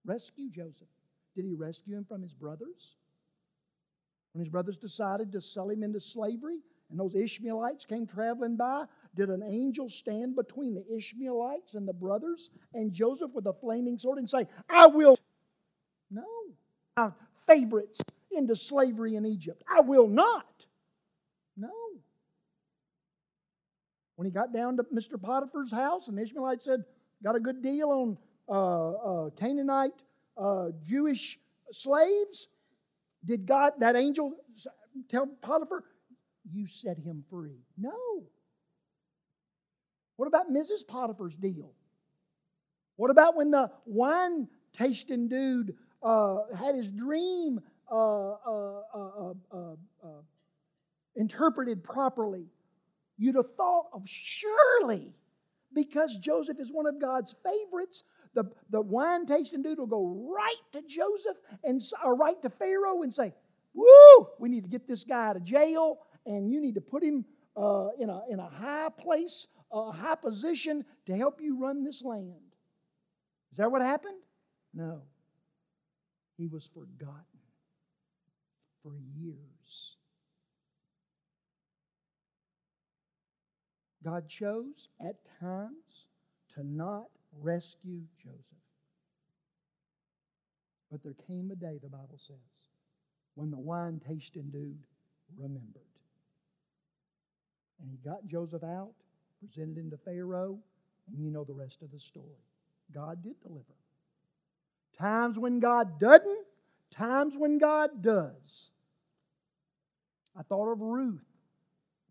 rescue 0.05 0.47
Joseph. 0.47 0.87
Did 1.35 1.43
he 1.43 1.55
rescue 1.55 1.97
him 1.97 2.05
from 2.05 2.21
his 2.21 2.33
brothers? 2.33 2.97
When 4.31 4.45
his 4.45 4.49
brothers 4.49 4.77
decided 4.77 5.31
to 5.31 5.41
sell 5.41 5.71
him 5.71 5.81
into 5.81 5.99
slavery 5.99 6.59
and 6.93 6.99
those 6.99 7.15
Ishmaelites 7.15 7.85
came 7.85 8.05
traveling 8.05 8.55
by, 8.55 8.85
did 9.15 9.29
an 9.29 9.41
angel 9.41 9.89
stand 9.89 10.35
between 10.35 10.75
the 10.75 10.85
Ishmaelites 10.95 11.73
and 11.73 11.87
the 11.87 11.93
brothers 11.93 12.51
and 12.75 12.93
Joseph 12.93 13.31
with 13.33 13.47
a 13.47 13.53
flaming 13.53 13.97
sword 13.97 14.19
and 14.19 14.29
say, 14.29 14.47
I 14.69 14.85
will? 14.85 15.17
No. 16.11 16.23
Our 16.95 17.15
favorites 17.47 17.99
into 18.31 18.55
slavery 18.55 19.15
in 19.15 19.25
Egypt. 19.25 19.63
I 19.67 19.81
will 19.81 20.07
not. 20.07 20.45
No. 21.57 21.71
When 24.15 24.27
he 24.27 24.31
got 24.31 24.53
down 24.53 24.77
to 24.77 24.83
Mr. 24.83 25.19
Potiphar's 25.19 25.71
house, 25.71 26.09
and 26.09 26.17
the 26.17 26.21
Ishmaelite 26.21 26.61
said, 26.61 26.83
Got 27.23 27.35
a 27.35 27.39
good 27.39 27.63
deal 27.63 27.89
on 27.89 28.17
uh, 28.47 28.91
uh, 28.91 29.29
Canaanite 29.31 29.99
uh, 30.37 30.67
Jewish 30.85 31.39
slaves. 31.71 32.49
Did 33.25 33.47
God, 33.47 33.73
that 33.79 33.95
angel, 33.95 34.33
tell 35.09 35.25
Potiphar, 35.41 35.83
You 36.51 36.67
set 36.67 36.97
him 36.97 37.23
free? 37.29 37.59
No. 37.77 38.23
What 40.17 40.27
about 40.27 40.51
Mrs. 40.51 40.85
Potiphar's 40.87 41.35
deal? 41.35 41.71
What 42.95 43.09
about 43.09 43.35
when 43.35 43.51
the 43.51 43.71
wine 43.85 44.47
tasting 44.73 45.27
dude 45.27 45.75
uh, 46.01 46.37
had 46.55 46.75
his 46.75 46.87
dream 46.89 47.59
uh, 47.91 48.33
uh, 48.33 49.33
interpreted 51.15 51.83
properly? 51.83 52.45
You'd 53.17 53.35
have 53.35 53.55
thought 53.55 53.87
of 53.93 54.03
surely, 54.05 55.13
because 55.73 56.15
Joseph 56.17 56.59
is 56.59 56.71
one 56.71 56.85
of 56.85 56.99
God's 56.99 57.33
favorites, 57.43 58.03
the, 58.33 58.45
the 58.69 58.81
wine 58.81 59.25
tasting 59.25 59.61
dude 59.61 59.77
will 59.77 59.87
go 59.87 60.33
right 60.35 60.55
to 60.73 60.81
Joseph 60.87 61.37
and 61.63 61.81
or 62.03 62.15
right 62.15 62.39
to 62.41 62.49
Pharaoh 62.49 63.03
and 63.03 63.13
say, 63.13 63.33
Woo, 63.73 64.27
we 64.39 64.49
need 64.49 64.63
to 64.63 64.69
get 64.69 64.87
this 64.87 65.03
guy 65.03 65.27
out 65.27 65.35
of 65.35 65.43
jail, 65.43 65.99
and 66.25 66.49
you 66.49 66.61
need 66.61 66.75
to 66.75 66.81
put 66.81 67.03
him 67.03 67.25
uh, 67.55 67.89
in, 67.99 68.09
a, 68.09 68.21
in 68.29 68.39
a 68.39 68.49
high 68.49 68.89
place, 68.89 69.47
a 69.71 69.91
high 69.91 70.15
position 70.15 70.83
to 71.05 71.15
help 71.15 71.39
you 71.41 71.59
run 71.59 71.83
this 71.83 72.03
land. 72.03 72.33
Is 73.51 73.57
that 73.57 73.71
what 73.71 73.81
happened? 73.81 74.17
No. 74.73 75.01
He 76.37 76.47
was 76.47 76.67
forgotten 76.73 77.23
for 78.81 78.93
years. 79.15 79.97
God 84.03 84.27
chose 84.27 84.89
at 84.99 85.15
times 85.39 86.07
to 86.55 86.63
not 86.65 87.05
rescue 87.41 88.01
Joseph. 88.21 88.41
But 90.91 91.03
there 91.03 91.15
came 91.27 91.51
a 91.51 91.55
day, 91.55 91.79
the 91.81 91.89
Bible 91.89 92.19
says, 92.27 92.37
when 93.35 93.49
the 93.49 93.57
wine 93.57 94.01
tasting 94.07 94.49
dude 94.51 94.83
remembered. 95.37 95.92
And 97.83 97.91
he 97.91 97.97
got 97.97 98.25
Joseph 98.25 98.63
out, 98.63 98.93
presented 99.39 99.77
him 99.77 99.91
to 99.91 99.97
Pharaoh, 99.97 100.57
and 101.07 101.19
you 101.19 101.29
know 101.29 101.43
the 101.43 101.53
rest 101.53 101.77
of 101.83 101.91
the 101.91 101.99
story. 101.99 102.25
God 102.91 103.21
did 103.21 103.39
deliver. 103.43 103.63
Times 104.97 105.37
when 105.37 105.59
God 105.59 105.99
doesn't, 105.99 106.45
times 106.89 107.35
when 107.37 107.59
God 107.59 108.01
does. 108.01 108.69
I 110.35 110.41
thought 110.41 110.71
of 110.71 110.81
Ruth, 110.81 111.21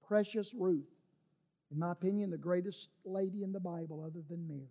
precious 0.07 0.53
Ruth 0.55 0.85
in 1.73 1.79
my 1.79 1.93
opinion, 1.93 2.31
the 2.31 2.37
greatest 2.37 2.91
lady 3.05 3.43
in 3.43 3.53
the 3.53 3.61
Bible 3.61 4.05
other 4.05 4.21
than 4.29 4.47
Mary. 4.47 4.69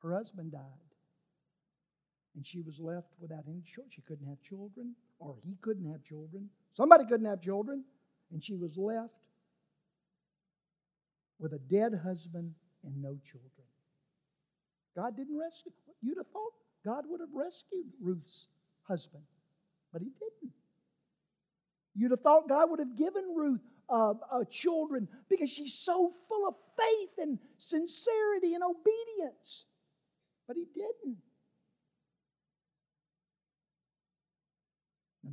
Her 0.00 0.14
husband 0.14 0.52
died. 0.52 0.89
And 2.36 2.46
she 2.46 2.60
was 2.60 2.78
left 2.78 3.08
without 3.20 3.44
any 3.48 3.62
children. 3.62 3.90
She 3.90 4.02
couldn't 4.02 4.26
have 4.26 4.40
children, 4.40 4.94
or 5.18 5.36
he 5.44 5.56
couldn't 5.60 5.90
have 5.90 6.02
children. 6.04 6.48
Somebody 6.74 7.04
couldn't 7.04 7.26
have 7.26 7.40
children. 7.40 7.84
And 8.32 8.42
she 8.42 8.54
was 8.54 8.76
left 8.76 9.12
with 11.38 11.52
a 11.52 11.58
dead 11.58 11.92
husband 12.04 12.54
and 12.84 13.02
no 13.02 13.18
children. 13.24 13.66
God 14.94 15.16
didn't 15.16 15.36
rescue. 15.36 15.72
You'd 16.02 16.18
have 16.18 16.28
thought 16.28 16.52
God 16.84 17.04
would 17.08 17.20
have 17.20 17.32
rescued 17.32 17.86
Ruth's 18.00 18.46
husband, 18.82 19.22
but 19.92 20.02
he 20.02 20.08
didn't. 20.08 20.52
You'd 21.94 22.12
have 22.12 22.20
thought 22.20 22.48
God 22.48 22.70
would 22.70 22.78
have 22.78 22.96
given 22.96 23.34
Ruth 23.34 23.60
uh, 23.88 24.14
uh, 24.30 24.44
children 24.50 25.08
because 25.28 25.50
she's 25.50 25.74
so 25.74 26.12
full 26.28 26.48
of 26.48 26.54
faith 26.78 27.10
and 27.18 27.38
sincerity 27.58 28.54
and 28.54 28.62
obedience. 28.62 29.64
But 30.46 30.56
He 30.56 30.66
didn't. 30.74 31.18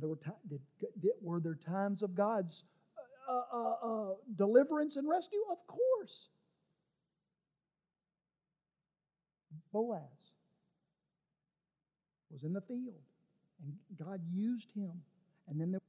Now, 0.00 0.06
there 0.48 0.58
were, 0.80 1.14
were 1.20 1.40
there 1.40 1.58
times 1.66 2.02
of 2.02 2.14
God's 2.14 2.64
uh, 3.28 3.56
uh, 3.56 3.74
uh, 3.82 4.14
deliverance 4.36 4.96
and 4.96 5.08
rescue? 5.08 5.40
Of 5.50 5.58
course. 5.66 6.28
Boaz 9.72 10.02
was 12.30 12.42
in 12.42 12.52
the 12.52 12.60
field, 12.60 13.02
and 13.64 13.74
God 13.98 14.20
used 14.32 14.68
him. 14.74 14.92
And 15.48 15.60
then 15.60 15.72
there 15.72 15.80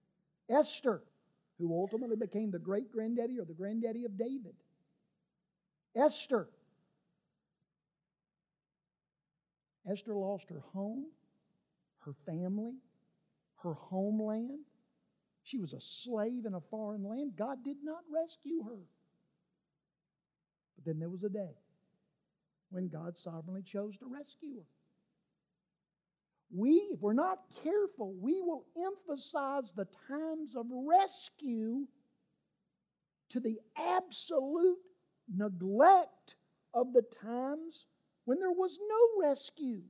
was 0.50 0.66
Esther, 0.66 1.02
who 1.58 1.72
ultimately 1.74 2.16
became 2.16 2.52
the 2.52 2.60
great 2.60 2.92
granddaddy 2.92 3.40
or 3.40 3.46
the 3.46 3.54
granddaddy 3.54 4.06
of 4.06 4.18
David. 4.18 4.56
Esther. 5.96 6.48
Esther 9.90 10.14
lost 10.14 10.50
her 10.50 10.62
home, 10.74 11.06
her 12.00 12.14
family, 12.26 12.74
her 13.64 13.74
homeland. 13.74 14.66
She 15.44 15.58
was 15.58 15.74
a 15.74 15.82
slave 15.82 16.46
in 16.46 16.54
a 16.54 16.62
foreign 16.62 17.04
land. 17.04 17.34
God 17.38 17.64
did 17.64 17.78
not 17.84 18.02
rescue 18.14 18.64
her. 18.64 18.80
But 20.76 20.86
then 20.86 21.00
there 21.00 21.10
was 21.10 21.24
a 21.24 21.30
day 21.30 21.56
when 22.70 22.88
God 22.88 23.18
sovereignly 23.18 23.64
chose 23.64 23.98
to 23.98 24.06
rescue 24.06 24.56
her. 24.58 24.66
we, 26.52 26.72
if 26.92 27.02
we're 27.02 27.14
not 27.14 27.40
careful, 27.64 28.14
we 28.20 28.42
will 28.42 28.66
emphasize 28.78 29.74
the 29.74 29.88
times 30.08 30.56
of 30.56 30.66
rescue 30.70 31.86
to 33.30 33.40
the 33.40 33.60
absolute 33.78 34.78
neglect 35.34 36.36
of 36.74 36.94
the 36.94 37.04
times 37.22 37.86
when 38.26 38.40
there 38.40 38.52
was 38.52 38.80
no 38.88 39.28
rescue. 39.28 39.82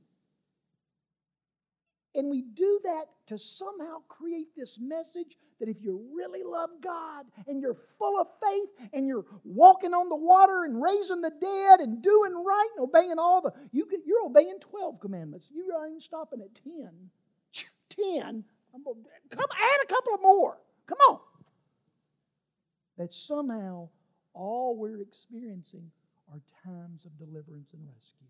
And 2.14 2.28
we 2.28 2.42
do 2.42 2.80
that 2.84 3.04
to 3.28 3.38
somehow 3.38 3.98
create 4.08 4.48
this 4.56 4.78
message 4.80 5.36
that 5.60 5.68
if 5.68 5.76
you 5.80 6.02
really 6.12 6.42
love 6.42 6.70
God 6.82 7.26
and 7.46 7.60
you're 7.60 7.76
full 7.98 8.20
of 8.20 8.26
faith 8.42 8.88
and 8.92 9.06
you're 9.06 9.24
walking 9.44 9.94
on 9.94 10.08
the 10.08 10.16
water 10.16 10.64
and 10.64 10.82
raising 10.82 11.20
the 11.20 11.30
dead 11.40 11.80
and 11.80 12.02
doing 12.02 12.34
right 12.34 12.68
and 12.76 12.82
obeying 12.82 13.18
all 13.18 13.40
the 13.42 13.52
you 13.70 13.84
can, 13.84 14.00
you're 14.04 14.24
obeying 14.24 14.58
12 14.60 14.98
commandments. 14.98 15.50
Not 15.54 15.88
even 15.88 16.00
stopping 16.00 16.40
at 16.40 16.54
10. 16.64 16.90
10. 17.90 18.44
I'm 18.74 18.84
gonna, 18.84 18.96
come, 19.30 19.40
add 19.40 19.84
a 19.84 19.86
couple 19.86 20.14
of 20.14 20.22
more. 20.22 20.58
Come 20.86 20.98
on. 21.08 21.18
That 22.98 23.12
somehow 23.12 23.88
all 24.34 24.76
we're 24.76 25.00
experiencing 25.00 25.90
are 26.32 26.40
times 26.64 27.04
of 27.04 27.16
deliverance 27.18 27.68
and 27.72 27.82
rescue. 27.86 28.26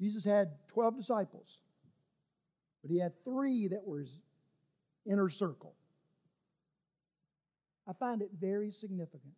Jesus 0.00 0.24
had 0.24 0.52
12 0.68 0.96
disciples, 0.96 1.60
but 2.82 2.90
he 2.90 2.98
had 2.98 3.12
three 3.22 3.68
that 3.68 3.86
were 3.86 4.00
his 4.00 4.18
inner 5.04 5.28
circle. 5.28 5.74
I 7.86 7.92
find 7.92 8.22
it 8.22 8.30
very 8.40 8.70
significant 8.70 9.34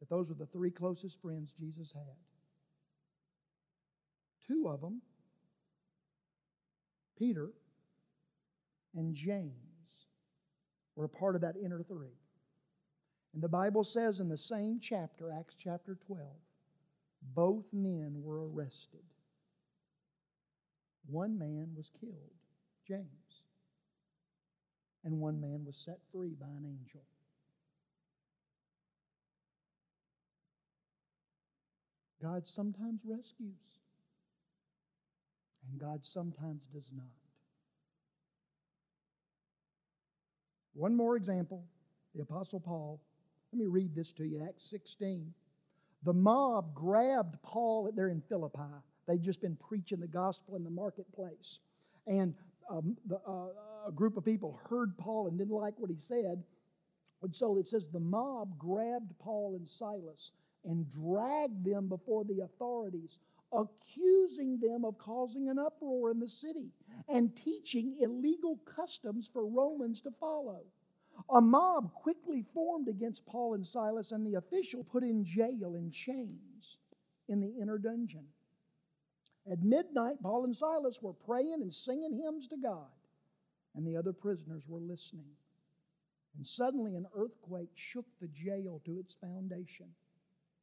that 0.00 0.08
those 0.08 0.28
were 0.28 0.34
the 0.34 0.46
three 0.46 0.70
closest 0.70 1.20
friends 1.22 1.52
Jesus 1.58 1.92
had. 1.92 2.16
Two 4.48 4.68
of 4.68 4.80
them, 4.80 5.00
Peter 7.16 7.50
and 8.96 9.14
James, 9.14 9.52
were 10.96 11.04
a 11.04 11.08
part 11.08 11.36
of 11.36 11.42
that 11.42 11.54
inner 11.62 11.82
three. 11.82 12.18
And 13.34 13.42
the 13.42 13.48
Bible 13.48 13.84
says 13.84 14.18
in 14.18 14.28
the 14.28 14.36
same 14.36 14.80
chapter, 14.80 15.30
Acts 15.30 15.56
chapter 15.62 15.96
12, 16.06 16.26
both 17.34 17.64
men 17.72 18.22
were 18.22 18.48
arrested 18.48 19.02
one 21.08 21.38
man 21.38 21.68
was 21.76 21.90
killed, 22.00 22.32
James, 22.86 23.42
and 25.04 25.20
one 25.20 25.40
man 25.40 25.64
was 25.64 25.76
set 25.76 25.98
free 26.12 26.34
by 26.38 26.46
an 26.46 26.64
angel. 26.64 27.02
God 32.22 32.46
sometimes 32.46 33.00
rescues, 33.04 33.54
and 35.70 35.80
God 35.80 36.04
sometimes 36.04 36.62
does 36.72 36.90
not. 36.94 37.06
One 40.74 40.94
more 40.94 41.16
example 41.16 41.64
the 42.14 42.22
Apostle 42.22 42.60
Paul. 42.60 43.00
Let 43.52 43.60
me 43.60 43.66
read 43.66 43.94
this 43.94 44.12
to 44.14 44.24
you 44.24 44.42
Acts 44.42 44.68
16. 44.70 45.32
The 46.02 46.12
mob 46.12 46.74
grabbed 46.74 47.40
Paul, 47.42 47.90
they're 47.94 48.08
in 48.08 48.22
Philippi. 48.28 48.60
They'd 49.06 49.22
just 49.22 49.40
been 49.40 49.56
preaching 49.56 50.00
the 50.00 50.06
gospel 50.06 50.56
in 50.56 50.64
the 50.64 50.70
marketplace. 50.70 51.60
And 52.06 52.34
um, 52.70 52.96
the, 53.06 53.16
uh, 53.26 53.48
a 53.86 53.92
group 53.92 54.16
of 54.16 54.24
people 54.24 54.58
heard 54.68 54.96
Paul 54.98 55.28
and 55.28 55.38
didn't 55.38 55.54
like 55.54 55.74
what 55.78 55.90
he 55.90 55.96
said. 56.08 56.42
And 57.22 57.34
so 57.34 57.56
it 57.58 57.66
says 57.66 57.88
the 57.88 58.00
mob 58.00 58.58
grabbed 58.58 59.16
Paul 59.18 59.54
and 59.56 59.68
Silas 59.68 60.32
and 60.64 60.90
dragged 60.90 61.64
them 61.64 61.88
before 61.88 62.24
the 62.24 62.40
authorities, 62.40 63.20
accusing 63.52 64.58
them 64.58 64.84
of 64.84 64.98
causing 64.98 65.48
an 65.48 65.58
uproar 65.58 66.10
in 66.10 66.18
the 66.18 66.28
city 66.28 66.70
and 67.08 67.34
teaching 67.36 67.96
illegal 68.00 68.58
customs 68.76 69.30
for 69.32 69.46
Romans 69.46 70.00
to 70.02 70.10
follow. 70.18 70.62
A 71.30 71.40
mob 71.40 71.94
quickly 71.94 72.44
formed 72.52 72.88
against 72.88 73.24
Paul 73.26 73.54
and 73.54 73.66
Silas, 73.66 74.12
and 74.12 74.26
the 74.26 74.36
official 74.38 74.84
put 74.84 75.02
in 75.02 75.24
jail 75.24 75.74
in 75.76 75.90
chains 75.90 76.78
in 77.28 77.40
the 77.40 77.54
inner 77.60 77.78
dungeon. 77.78 78.26
At 79.50 79.62
midnight, 79.62 80.20
Paul 80.22 80.44
and 80.44 80.56
Silas 80.56 81.00
were 81.00 81.12
praying 81.12 81.62
and 81.62 81.72
singing 81.72 82.20
hymns 82.20 82.48
to 82.48 82.56
God, 82.56 82.90
and 83.74 83.86
the 83.86 83.96
other 83.96 84.12
prisoners 84.12 84.68
were 84.68 84.80
listening. 84.80 85.30
And 86.36 86.46
suddenly, 86.46 86.96
an 86.96 87.06
earthquake 87.14 87.70
shook 87.74 88.06
the 88.20 88.28
jail 88.28 88.82
to 88.84 88.98
its 88.98 89.14
foundation, 89.14 89.86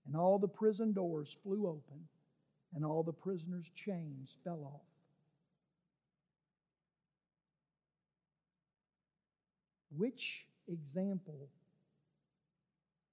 and 0.05 0.15
all 0.15 0.37
the 0.37 0.47
prison 0.47 0.91
doors 0.91 1.37
flew 1.43 1.67
open, 1.67 2.07
and 2.75 2.83
all 2.83 3.03
the 3.03 3.13
prisoners' 3.13 3.71
chains 3.73 4.35
fell 4.43 4.63
off. 4.65 4.81
Which 9.95 10.45
example 10.67 11.49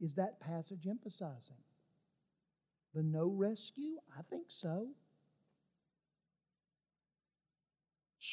is 0.01 0.15
that 0.17 0.41
passage 0.41 0.87
emphasizing? 0.89 1.63
The 2.95 3.03
no 3.03 3.27
rescue? 3.29 3.99
I 4.19 4.23
think 4.23 4.47
so. 4.49 4.89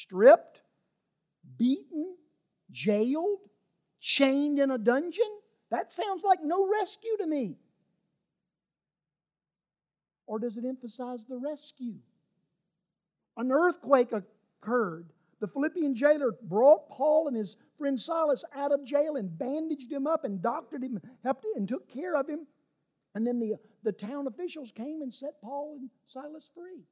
Stripped, 0.02 0.60
beaten, 1.56 2.16
jailed, 2.70 3.38
chained 4.00 4.58
in 4.58 4.70
a 4.70 4.78
dungeon? 4.78 5.30
That 5.70 5.92
sounds 5.92 6.22
like 6.24 6.42
no 6.42 6.68
rescue 6.68 7.16
to 7.18 7.26
me. 7.26 7.56
Or 10.26 10.38
does 10.38 10.56
it 10.56 10.64
emphasize 10.64 11.24
the 11.26 11.36
rescue? 11.36 11.94
An 13.36 13.50
earthquake 13.50 14.12
occurred. 14.12 15.06
The 15.40 15.46
Philippian 15.46 15.94
jailer 15.94 16.32
brought 16.42 16.88
Paul 16.90 17.28
and 17.28 17.36
his 17.36 17.56
friend 17.78 17.98
Silas 17.98 18.44
out 18.54 18.72
of 18.72 18.84
jail 18.84 19.16
and 19.16 19.38
bandaged 19.38 19.90
him 19.90 20.06
up 20.06 20.24
and 20.24 20.42
doctored 20.42 20.82
him, 20.82 21.00
helped 21.22 21.44
him, 21.44 21.52
and 21.56 21.68
took 21.68 21.88
care 21.88 22.16
of 22.16 22.28
him. 22.28 22.46
And 23.14 23.26
then 23.26 23.38
the, 23.38 23.56
the 23.84 23.92
town 23.92 24.26
officials 24.26 24.72
came 24.72 25.02
and 25.02 25.12
set 25.12 25.40
Paul 25.40 25.76
and 25.80 25.90
Silas 26.06 26.48
free. 26.54 26.82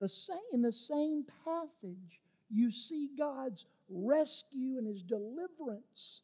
The 0.00 0.08
same, 0.08 0.38
in 0.52 0.62
the 0.62 0.72
same 0.72 1.24
passage, 1.44 2.20
you 2.50 2.70
see 2.70 3.08
God's 3.18 3.64
rescue 3.88 4.78
and 4.78 4.86
his 4.86 5.02
deliverance, 5.02 6.22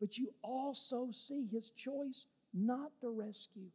but 0.00 0.16
you 0.16 0.32
also 0.42 1.08
see 1.10 1.46
his 1.50 1.70
choice 1.70 2.26
not 2.54 2.92
to 3.00 3.08
rescue. 3.08 3.70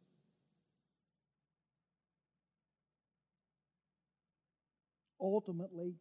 Ultimately, 5.20 5.94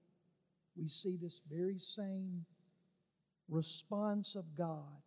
we 0.77 0.87
see 0.87 1.17
this 1.21 1.41
very 1.51 1.79
same 1.79 2.45
response 3.49 4.35
of 4.35 4.45
God 4.55 5.01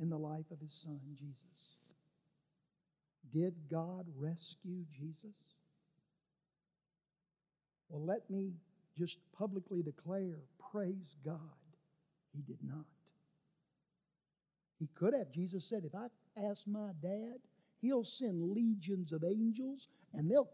in 0.00 0.10
the 0.10 0.18
life 0.18 0.50
of 0.50 0.60
his 0.60 0.74
son, 0.74 1.00
Jesus. 1.14 1.36
Did 3.32 3.54
God 3.70 4.06
rescue 4.18 4.84
Jesus? 4.92 5.51
Well, 7.92 8.06
let 8.06 8.28
me 8.30 8.54
just 8.98 9.18
publicly 9.38 9.82
declare 9.82 10.38
praise 10.72 11.16
God, 11.24 11.38
he 12.34 12.40
did 12.40 12.58
not. 12.66 12.86
He 14.80 14.88
could 14.94 15.12
have. 15.12 15.30
Jesus 15.30 15.68
said, 15.68 15.84
if 15.84 15.94
I 15.94 16.06
ask 16.48 16.62
my 16.66 16.92
dad, 17.02 17.36
he'll 17.82 18.02
send 18.02 18.54
legions 18.54 19.12
of 19.12 19.22
angels 19.24 19.88
and 20.14 20.28
they'll 20.30 20.48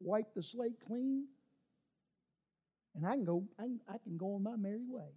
wipe 0.00 0.32
the 0.34 0.42
slate 0.42 0.80
clean 0.86 1.26
and 2.94 3.06
I 3.06 3.16
can 3.16 3.24
go 3.24 3.44
I 3.58 3.64
can, 3.64 3.80
I 3.88 3.98
can 3.98 4.16
go 4.16 4.34
on 4.34 4.42
my 4.42 4.56
merry 4.56 4.86
way. 4.88 5.12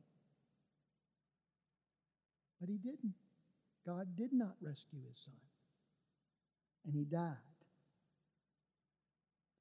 But 2.60 2.70
he 2.70 2.78
didn't. 2.78 3.14
God 3.86 4.08
did 4.18 4.34
not 4.34 4.56
rescue 4.62 5.00
his 5.10 5.24
son. 5.24 5.34
And 6.86 6.96
he 6.96 7.06
died. 7.06 7.38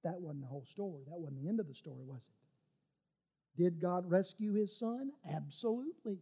That 0.07 0.21
wasn't 0.21 0.43
the 0.43 0.47
whole 0.47 0.65
story. 0.71 1.03
That 1.09 1.19
wasn't 1.19 1.43
the 1.43 1.49
end 1.49 1.59
of 1.59 1.67
the 1.67 1.75
story, 1.75 2.05
was 2.07 2.21
it? 2.21 3.61
Did 3.61 3.81
God 3.81 4.09
rescue 4.09 4.53
his 4.53 4.79
son? 4.79 5.11
Absolutely. 5.29 6.19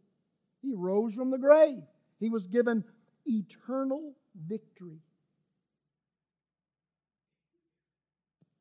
He 0.62 0.72
rose 0.72 1.12
from 1.12 1.30
the 1.30 1.37
grave. 1.37 1.82
He 2.18 2.30
was 2.30 2.47
given 2.47 2.82
eternal 3.26 4.14
victory. 4.49 5.03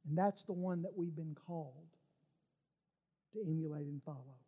And 0.09 0.17
that's 0.17 0.43
the 0.43 0.51
one 0.51 0.81
that 0.81 0.91
we've 0.93 1.15
been 1.15 1.37
called 1.47 1.87
to 3.31 3.39
emulate 3.47 3.87
and 3.87 4.03
follow. 4.03 4.39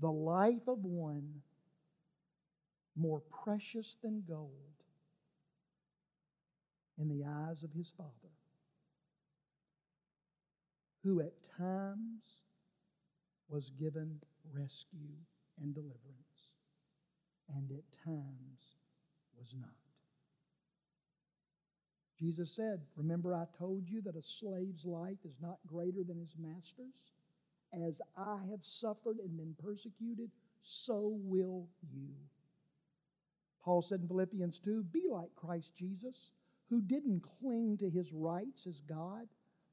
The 0.00 0.12
life 0.12 0.68
of 0.68 0.84
one 0.84 1.40
more 2.94 3.22
precious 3.42 3.96
than 4.02 4.22
gold 4.28 4.50
in 6.98 7.08
the 7.08 7.24
eyes 7.24 7.62
of 7.62 7.72
his 7.72 7.90
Father 7.96 8.10
who 11.04 11.20
at 11.20 11.34
times 11.58 12.22
was 13.48 13.70
given 13.78 14.18
rescue 14.52 15.14
and 15.60 15.74
deliverance, 15.74 16.50
and 17.54 17.70
at 17.70 18.04
times 18.04 18.60
was 19.38 19.54
not. 19.60 19.70
Jesus 22.18 22.50
said, 22.54 22.80
Remember, 22.96 23.34
I 23.34 23.44
told 23.58 23.88
you 23.88 24.00
that 24.02 24.16
a 24.16 24.22
slave's 24.22 24.84
life 24.84 25.18
is 25.24 25.36
not 25.42 25.58
greater 25.66 26.02
than 26.06 26.18
his 26.18 26.34
master's? 26.38 27.12
As 27.72 28.00
I 28.16 28.38
have 28.50 28.62
suffered 28.62 29.18
and 29.18 29.36
been 29.36 29.54
persecuted, 29.62 30.30
so 30.62 31.18
will 31.22 31.68
you. 31.92 32.14
Paul 33.62 33.82
said 33.82 34.00
in 34.00 34.08
Philippians 34.08 34.60
2 34.64 34.84
Be 34.84 35.02
like 35.10 35.34
Christ 35.34 35.72
Jesus, 35.76 36.30
who 36.70 36.80
didn't 36.80 37.24
cling 37.40 37.76
to 37.78 37.90
his 37.90 38.12
rights 38.12 38.66
as 38.66 38.80
God, 38.88 39.26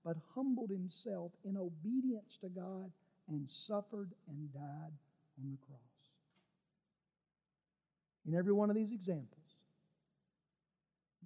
but 0.04 0.18
humbled 0.36 0.70
himself 0.70 1.32
in 1.46 1.58
obedience 1.58 2.38
to 2.42 2.50
God 2.50 2.92
and 3.28 3.50
suffered 3.50 4.12
and 4.28 4.54
died 4.54 4.94
on 5.40 5.52
the 5.52 5.58
cross. 5.66 5.80
In 8.28 8.36
every 8.36 8.54
one 8.54 8.70
of 8.70 8.76
these 8.76 8.92
examples, 8.92 9.28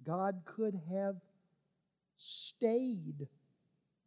God 0.04 0.40
could 0.44 0.78
have 0.90 1.16
stayed 2.16 3.26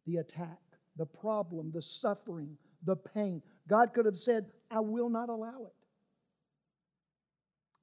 the 0.06 0.16
attack, 0.16 0.58
the 0.96 1.06
problem, 1.06 1.70
the 1.72 1.82
suffering, 1.82 2.56
the 2.84 2.96
pain. 2.96 3.42
God 3.68 3.92
could 3.92 4.06
have 4.06 4.18
said, 4.18 4.46
I 4.70 4.80
will 4.80 5.10
not 5.10 5.28
allow 5.28 5.66
it. 5.66 5.74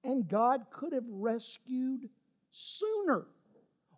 And 0.10 0.28
God 0.28 0.62
could 0.72 0.94
have 0.94 1.08
rescued 1.08 2.10
sooner. 2.52 3.26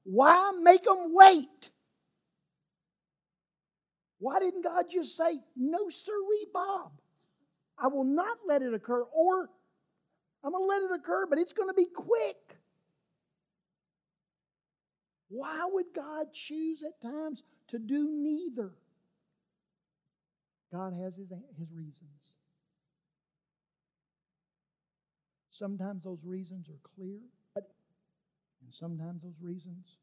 Why 0.04 0.52
make 0.62 0.84
them 0.84 1.14
wait? 1.14 1.70
Why 4.20 4.40
didn't 4.40 4.64
God 4.64 4.86
just 4.92 5.16
say, 5.16 5.40
No, 5.56 5.90
sirree, 5.90 6.48
Bob? 6.54 6.92
I 7.78 7.88
will 7.88 8.04
not 8.04 8.38
let 8.46 8.62
it 8.62 8.74
occur, 8.74 9.04
or 9.04 9.50
I'm 10.44 10.52
going 10.52 10.64
to 10.64 10.68
let 10.68 10.84
it 10.84 11.00
occur, 11.00 11.26
but 11.26 11.40
it's 11.40 11.54
going 11.54 11.70
to 11.70 11.74
be 11.74 11.88
quick. 11.94 12.36
Why 15.30 15.62
would 15.72 15.86
God 15.96 16.34
choose 16.34 16.84
at 16.84 17.02
times 17.02 17.44
to 17.70 17.80
do 17.80 18.10
neither? 18.12 18.72
God 20.72 20.94
has 20.94 21.16
his, 21.16 21.30
his 21.58 21.72
reasons. 21.72 22.30
Sometimes 25.50 26.04
those 26.04 26.24
reasons 26.24 26.68
are 26.70 26.80
clear, 26.96 27.20
and 27.56 28.74
sometimes 28.74 29.22
those 29.22 29.40
reasons 29.42 29.98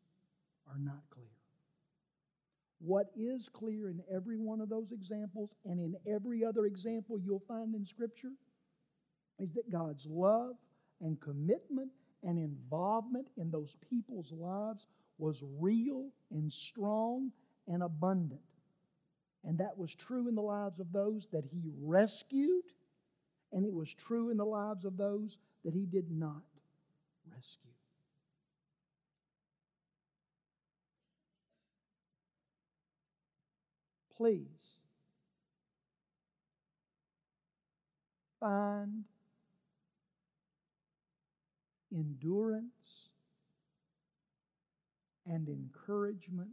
are 0.69 0.79
not 0.79 1.03
clear. 1.11 1.36
What 2.79 3.07
is 3.17 3.49
clear 3.49 3.89
in 3.89 4.03
every 4.13 4.37
one 4.37 4.61
of 4.61 4.69
those 4.69 4.93
examples 4.93 5.51
and 5.65 5.81
in 5.81 5.97
every 6.13 6.45
other 6.45 6.67
example 6.67 7.19
you'll 7.19 7.43
find 7.49 7.75
in 7.75 7.87
Scripture 7.87 8.33
is 9.39 9.53
that 9.55 9.71
God's 9.71 10.07
love 10.07 10.57
and 11.01 11.21
commitment 11.21 11.91
and 12.23 12.39
involvement 12.39 13.29
in 13.37 13.51
those 13.51 13.75
people's 13.89 14.33
lives 14.33 14.87
was 15.19 15.43
real 15.59 16.11
and 16.31 16.53
strong 16.53 17.31
and 17.69 17.83
abundant. 17.83 18.41
And 19.45 19.59
that 19.59 19.79
was 19.79 19.95
true 19.95 20.29
in 20.29 20.35
the 20.35 20.43
lives 20.43 20.81
of 20.81 20.93
those 20.93 21.29
that 21.33 21.45
he 21.45 21.63
rescued, 21.81 22.65
and 23.53 23.65
it 23.65 23.73
was 23.73 23.95
true 23.95 24.31
in 24.31 24.37
the 24.37 24.45
lives 24.45 24.85
of 24.85 24.97
those 24.97 25.39
that 25.65 25.73
he 25.73 25.87
did 25.87 26.11
not 26.11 26.43
rescue. 27.33 27.71
Please 34.17 34.47
find 38.41 39.05
endurance 41.93 43.11
and 45.27 45.49
encouragement 45.49 46.49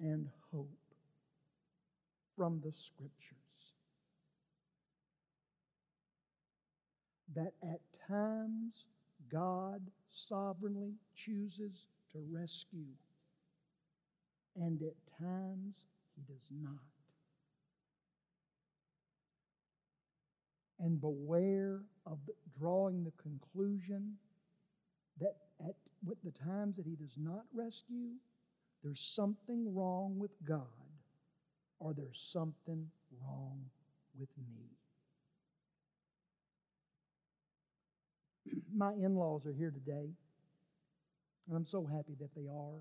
and 0.00 0.28
hope 0.52 0.68
from 2.36 2.60
the 2.64 2.72
Scriptures. 2.72 3.36
That 7.36 7.52
at 7.62 7.80
times 8.08 8.86
God 9.30 9.82
sovereignly 10.10 10.94
chooses 11.14 11.86
to 12.12 12.18
rescue, 12.32 12.96
and 14.56 14.82
at 14.82 14.96
times 15.20 15.74
He 16.26 16.32
does 16.32 16.48
not. 16.50 16.80
And 20.78 21.00
beware 21.00 21.82
of 22.06 22.18
drawing 22.58 23.04
the 23.04 23.12
conclusion 23.22 24.14
that 25.20 25.36
at 25.60 25.74
with 26.04 26.18
the 26.22 26.32
times 26.32 26.76
that 26.76 26.86
He 26.86 26.96
does 26.96 27.16
not 27.18 27.44
rescue, 27.54 28.12
there's 28.82 29.12
something 29.14 29.74
wrong 29.74 30.18
with 30.18 30.30
God 30.46 30.66
or 31.78 31.92
there's 31.92 32.28
something 32.32 32.86
wrong 33.22 33.64
with 34.18 34.30
me. 34.38 34.70
My 38.74 38.92
in 38.94 39.14
laws 39.16 39.44
are 39.46 39.52
here 39.52 39.70
today, 39.70 40.08
and 41.46 41.56
I'm 41.56 41.66
so 41.66 41.84
happy 41.84 42.14
that 42.20 42.34
they 42.34 42.48
are. 42.48 42.80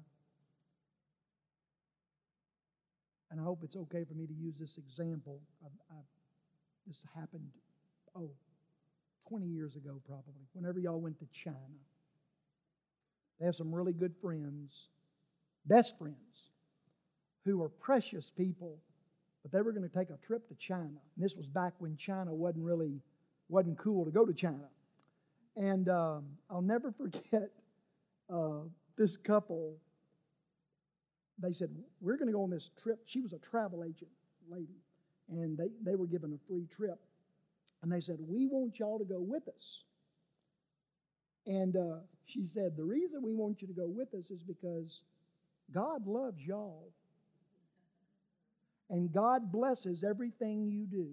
And 3.32 3.40
I 3.40 3.44
hope 3.44 3.60
it's 3.64 3.76
okay 3.76 4.04
for 4.04 4.14
me 4.14 4.26
to 4.26 4.34
use 4.34 4.56
this 4.60 4.78
example. 4.78 5.40
I, 5.64 5.68
I, 5.94 5.98
this 6.88 7.04
happened, 7.16 7.50
oh, 8.16 8.32
20 9.28 9.46
years 9.46 9.76
ago 9.76 10.02
probably, 10.08 10.48
whenever 10.54 10.80
y'all 10.80 11.00
went 11.00 11.20
to 11.20 11.28
China. 11.32 11.58
They 13.40 13.46
have 13.46 13.56
some 13.56 13.74
really 13.74 13.94
good 13.94 14.16
friends, 14.22 14.90
best 15.66 15.98
friends, 15.98 16.50
who 17.46 17.62
are 17.64 17.70
precious 17.70 18.32
people, 18.36 18.80
but 19.44 19.52
they 19.52 19.62
were 19.62 19.72
going 19.72 19.88
to 19.88 19.96
take 19.96 20.10
a 20.10 20.18
trip 20.26 20.48
to 20.50 20.56
China. 20.56 20.84
And 20.84 21.24
this 21.24 21.36
was 21.36 21.48
back 21.48 21.74
when 21.80 21.96
China 21.96 22.34
wasn't 22.34 22.66
really 22.66 23.02
wasn't 23.48 23.78
cool 23.78 24.06
to 24.06 24.12
go 24.12 24.26
to 24.26 24.34
China. 24.34 24.70
And 25.56 25.90
um, 25.90 26.26
I'll 26.50 26.62
never 26.62 26.92
forget 26.98 27.50
uh, 28.32 28.62
this 28.98 29.18
couple. 29.18 29.78
They 31.42 31.54
said, 31.54 31.70
We're 32.02 32.18
going 32.18 32.28
to 32.28 32.34
go 32.34 32.44
on 32.44 32.50
this 32.50 32.70
trip. 32.82 33.00
She 33.06 33.22
was 33.22 33.34
a 33.34 33.40
travel 33.40 33.84
agent 33.84 34.12
lady, 34.50 34.80
and 35.30 35.58
they, 35.58 35.70
they 35.84 35.96
were 35.96 36.08
given 36.08 36.34
a 36.34 36.48
free 36.48 36.68
trip. 36.76 37.00
And 37.82 37.92
they 37.92 38.02
said, 38.02 38.18
We 38.20 38.48
want 38.48 38.80
y'all 38.80 39.00
to 39.00 39.06
go 39.06 39.20
with 39.20 39.48
us. 39.48 39.84
And 41.46 41.76
uh, 41.76 42.00
she 42.26 42.46
said, 42.46 42.76
The 42.76 42.84
reason 42.84 43.22
we 43.24 43.34
want 43.34 43.62
you 43.62 43.68
to 43.68 43.74
go 43.74 43.88
with 43.88 44.14
us 44.14 44.30
is 44.32 44.44
because 44.44 45.02
God 45.74 46.06
loves 46.06 46.42
y'all. 46.46 46.92
And 48.90 49.12
God 49.14 49.52
blesses 49.52 50.04
everything 50.04 50.68
you 50.68 50.86
do. 50.86 51.10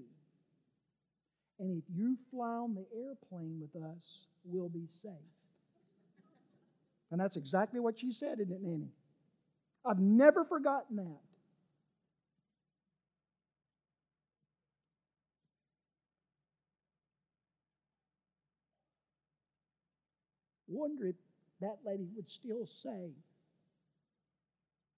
And 1.59 1.83
if 1.83 1.85
you 1.95 2.17
fly 2.31 2.49
on 2.49 2.75
the 2.75 2.87
airplane 2.97 3.61
with 3.61 3.83
us, 3.83 4.27
we'll 4.45 4.69
be 4.69 4.87
safe. 5.03 5.13
And 7.11 7.21
that's 7.21 7.37
exactly 7.37 7.81
what 7.81 7.99
she 7.99 8.13
said, 8.13 8.41
isn't 8.41 8.53
it, 8.53 8.63
Nanny? 8.63 8.89
I've 9.89 10.01
never 10.01 10.45
forgotten 10.45 10.97
that. 10.97 11.21
Wonder 20.67 21.07
if 21.07 21.15
that 21.61 21.77
lady 21.87 22.09
would 22.17 22.29
still 22.29 22.67
say 22.67 23.13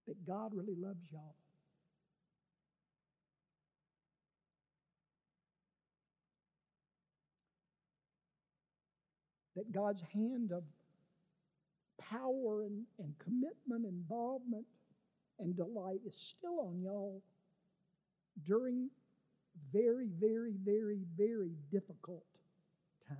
that 0.06 0.26
God 0.26 0.52
really 0.54 0.74
loves 0.74 1.04
y'all. 1.12 1.34
That 9.56 9.70
God's 9.72 10.00
hand 10.14 10.52
of 10.52 10.62
power 11.98 12.62
and, 12.62 12.84
and 12.98 13.12
commitment, 13.18 13.84
involvement, 13.84 14.64
and 15.38 15.56
delight 15.56 16.00
is 16.06 16.16
still 16.16 16.60
on 16.60 16.80
y'all 16.82 17.22
during 18.44 18.90
very, 19.72 20.08
very, 20.18 20.54
very, 20.64 21.00
very 21.16 21.52
difficult 21.70 22.24
times? 23.08 23.18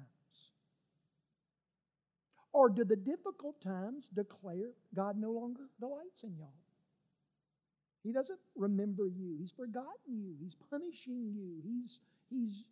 Or 2.53 2.69
do 2.69 2.85
the 2.85 2.97
difficult 2.97 3.61
times 3.63 4.09
declare 4.15 4.71
God 4.95 5.17
no 5.19 5.31
longer 5.31 5.69
delights 5.81 6.25
in 6.25 6.37
y'all? 6.39 6.49
He 8.03 8.13
doesn't 8.13 8.39
remember 8.57 9.07
you. 9.07 9.37
He's 9.39 9.51
forgotten 9.51 9.91
you. 10.09 10.35
He's 10.41 10.55
punishing 10.71 11.33
you. 11.35 11.61
He's, 11.63 12.01
he's 12.31 12.65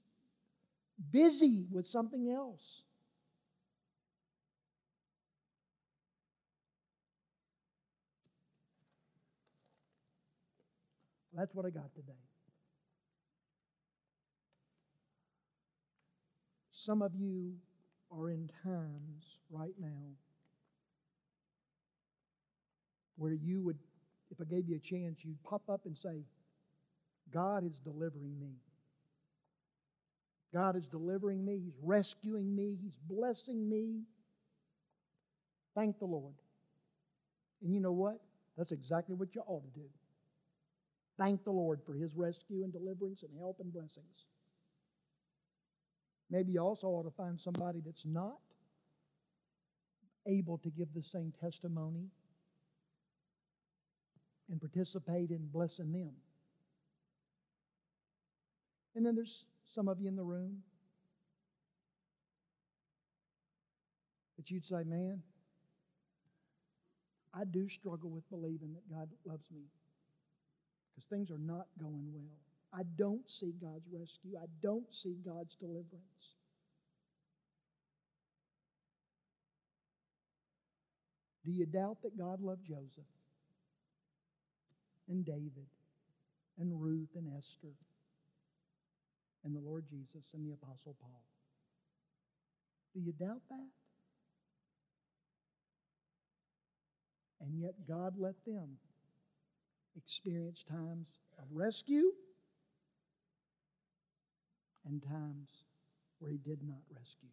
busy 1.10 1.66
with 1.70 1.86
something 1.86 2.30
else. 2.30 2.82
That's 11.36 11.54
what 11.54 11.66
I 11.66 11.70
got 11.70 11.94
today. 11.94 12.12
Some 16.72 17.02
of 17.02 17.14
you 17.14 17.52
are 18.10 18.30
in 18.30 18.48
times 18.62 19.38
right 19.50 19.74
now 19.78 20.14
where 23.16 23.32
you 23.32 23.60
would, 23.60 23.76
if 24.30 24.40
I 24.40 24.44
gave 24.44 24.68
you 24.68 24.76
a 24.76 24.78
chance, 24.78 25.18
you'd 25.22 25.42
pop 25.42 25.62
up 25.68 25.82
and 25.84 25.96
say, 25.96 26.24
God 27.32 27.66
is 27.66 27.76
delivering 27.84 28.38
me. 28.40 28.54
God 30.54 30.76
is 30.76 30.86
delivering 30.86 31.44
me. 31.44 31.60
He's 31.62 31.76
rescuing 31.82 32.54
me. 32.54 32.78
He's 32.80 32.96
blessing 33.08 33.68
me. 33.68 34.02
Thank 35.74 35.98
the 35.98 36.06
Lord. 36.06 36.34
And 37.62 37.74
you 37.74 37.80
know 37.80 37.92
what? 37.92 38.20
That's 38.56 38.72
exactly 38.72 39.14
what 39.14 39.34
you 39.34 39.42
ought 39.46 39.64
to 39.64 39.80
do. 39.80 39.86
Thank 41.18 41.44
the 41.44 41.50
Lord 41.50 41.80
for 41.84 41.94
His 41.94 42.14
rescue 42.14 42.62
and 42.64 42.72
deliverance 42.72 43.22
and 43.22 43.30
help 43.38 43.60
and 43.60 43.72
blessings. 43.72 44.26
Maybe 46.30 46.52
you 46.52 46.60
also 46.60 46.88
ought 46.88 47.04
to 47.04 47.16
find 47.16 47.40
somebody 47.40 47.80
that's 47.84 48.04
not 48.04 48.38
able 50.26 50.58
to 50.58 50.70
give 50.70 50.88
the 50.94 51.02
same 51.02 51.32
testimony 51.40 52.10
and 54.50 54.60
participate 54.60 55.30
in 55.30 55.46
blessing 55.52 55.92
them. 55.92 56.12
And 58.94 59.04
then 59.04 59.14
there's 59.14 59.46
some 59.66 59.88
of 59.88 60.00
you 60.00 60.08
in 60.08 60.16
the 60.16 60.24
room 60.24 60.62
that 64.36 64.50
you'd 64.50 64.64
say, 64.64 64.82
man, 64.84 65.22
I 67.32 67.44
do 67.44 67.68
struggle 67.68 68.10
with 68.10 68.28
believing 68.30 68.74
that 68.74 68.90
God 68.90 69.08
loves 69.24 69.50
me 69.50 69.62
because 70.96 71.08
things 71.08 71.30
are 71.30 71.38
not 71.38 71.66
going 71.78 72.08
well. 72.12 72.38
I 72.72 72.82
don't 72.96 73.28
see 73.30 73.52
God's 73.60 73.86
rescue. 73.92 74.38
I 74.40 74.46
don't 74.62 74.92
see 74.92 75.16
God's 75.24 75.54
deliverance. 75.56 76.34
Do 81.44 81.52
you 81.52 81.66
doubt 81.66 81.98
that 82.02 82.18
God 82.18 82.40
loved 82.40 82.66
Joseph 82.66 83.04
and 85.08 85.24
David 85.24 85.68
and 86.58 86.82
Ruth 86.82 87.10
and 87.14 87.28
Esther 87.38 87.74
and 89.44 89.54
the 89.54 89.60
Lord 89.60 89.84
Jesus 89.88 90.24
and 90.34 90.44
the 90.44 90.54
Apostle 90.54 90.96
Paul? 91.00 91.22
Do 92.94 93.00
you 93.00 93.12
doubt 93.12 93.42
that? 93.50 93.68
And 97.42 97.60
yet 97.60 97.74
God 97.86 98.14
let 98.18 98.34
them 98.44 98.78
experience 99.96 100.64
times 100.64 101.06
of 101.38 101.44
rescue 101.50 102.12
and 104.86 105.02
times 105.02 105.48
where 106.18 106.30
He 106.30 106.38
did 106.38 106.62
not 106.62 106.78
rescue. 106.94 107.28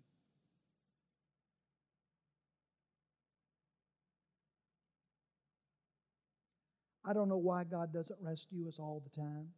I 7.05 7.11
don't 7.11 7.27
know 7.27 7.37
why 7.37 7.65
God 7.65 7.91
doesn't 7.91 8.19
rescue 8.21 8.67
us 8.67 8.79
all 8.79 9.03
the 9.03 9.21
time. 9.21 9.49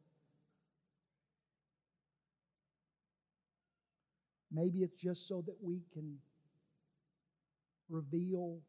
Maybe 4.52 4.80
it's 4.80 4.96
just 4.96 5.28
so 5.28 5.44
that 5.46 5.58
we 5.62 5.82
can 5.94 6.18
reveal 7.90 8.60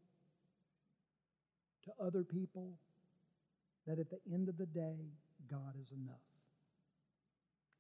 to 1.84 2.04
other 2.04 2.22
people 2.22 2.72
that 3.86 3.98
at 3.98 4.10
the 4.10 4.18
end 4.32 4.48
of 4.48 4.58
the 4.58 4.66
day, 4.66 4.96
God 5.50 5.74
is 5.80 5.92
enough. 5.92 6.16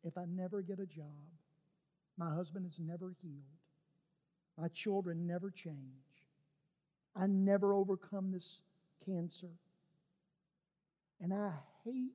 If 0.04 0.16
I 0.16 0.24
never 0.26 0.62
get 0.62 0.78
a 0.78 0.86
job, 0.86 1.06
my 2.16 2.32
husband 2.34 2.66
is 2.66 2.78
never 2.78 3.14
healed, 3.22 3.42
my 4.56 4.68
children 4.68 5.26
never 5.26 5.50
change, 5.50 5.76
I 7.14 7.26
never 7.26 7.74
overcome 7.74 8.30
this 8.30 8.62
cancer, 9.04 9.50
and 11.20 11.32
I 11.34 11.50
hate 11.84 12.12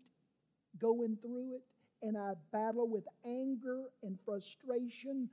going 0.79 1.17
through 1.21 1.55
it, 1.55 1.61
and 2.01 2.17
I 2.17 2.33
battle 2.51 2.87
with 2.87 3.03
anger 3.25 3.83
and 4.03 4.17
frustration 4.25 5.29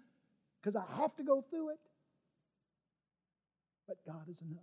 because 0.61 0.77
I 0.77 1.01
have 1.01 1.15
to 1.17 1.23
go 1.23 1.45
through 1.49 1.71
it. 1.71 1.79
But 3.87 3.97
God 4.07 4.29
is 4.29 4.37
enough. 4.43 4.63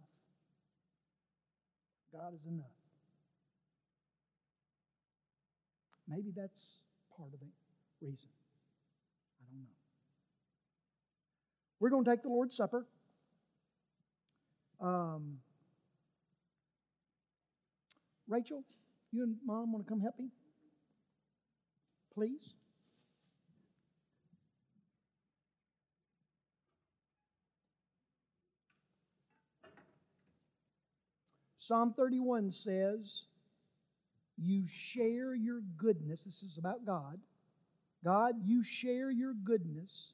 God 2.13 2.33
is 2.33 2.45
enough. 2.47 2.74
Maybe 6.07 6.31
that's 6.35 6.79
part 7.17 7.33
of 7.33 7.39
the 7.39 7.47
reason. 8.01 8.29
I 9.41 9.45
don't 9.51 9.61
know. 9.61 9.69
We're 11.79 11.89
going 11.89 12.05
to 12.05 12.09
take 12.11 12.21
the 12.21 12.29
Lord's 12.29 12.55
Supper. 12.55 12.85
Um, 14.79 15.37
Rachel, 18.27 18.63
you 19.11 19.23
and 19.23 19.35
mom 19.45 19.71
want 19.71 19.85
to 19.85 19.89
come 19.89 20.01
help 20.01 20.19
me? 20.19 20.29
Please. 22.13 22.53
Psalm 31.57 31.95
31 31.97 32.51
says, 32.51 33.25
You 34.37 34.63
share 34.93 35.33
your 35.33 35.61
goodness. 35.77 36.23
This 36.23 36.43
is 36.43 36.57
about 36.57 36.85
God. 36.85 37.19
God, 38.03 38.35
you 38.45 38.63
share 38.63 39.09
your 39.09 39.33
goodness 39.33 40.13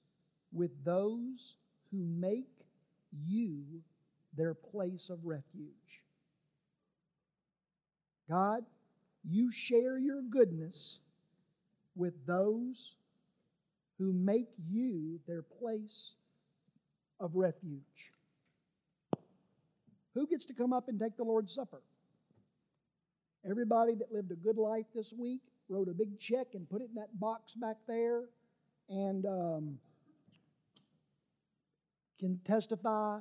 with 0.54 0.72
those 0.86 1.56
who 1.92 2.06
make 2.06 2.48
you 3.28 3.64
their 4.38 4.54
place 4.54 5.10
of 5.10 5.20
refuge. 5.26 6.02
God, 8.30 8.64
you 9.30 9.52
share 9.52 9.98
your 10.00 10.22
goodness 10.22 11.00
with 11.96 12.14
those 12.26 12.96
who 13.98 14.14
make 14.14 14.48
you 14.70 15.20
their 15.28 15.42
place 15.42 16.14
of 17.20 17.36
refuge. 17.36 17.82
Who 20.14 20.28
gets 20.28 20.46
to 20.48 20.54
come 20.54 20.74
up 20.74 20.88
and 20.88 21.00
take 21.00 21.18
the 21.18 21.24
Lord's 21.24 21.54
Supper? 21.54 21.82
Everybody 23.50 23.96
that 23.96 24.14
lived 24.14 24.32
a 24.32 24.36
good 24.36 24.58
life 24.58 24.86
this 24.94 25.14
week 25.18 25.42
wrote 25.68 25.88
a 25.88 25.94
big 25.94 26.20
check 26.20 26.48
and 26.54 26.70
put 26.70 26.82
it 26.82 26.90
in 26.90 26.96
that 26.96 27.20
box 27.20 27.54
back 27.56 27.78
there 27.88 28.24
and 28.90 29.26
um, 29.26 29.80
can 32.20 32.40
testify 32.46 33.20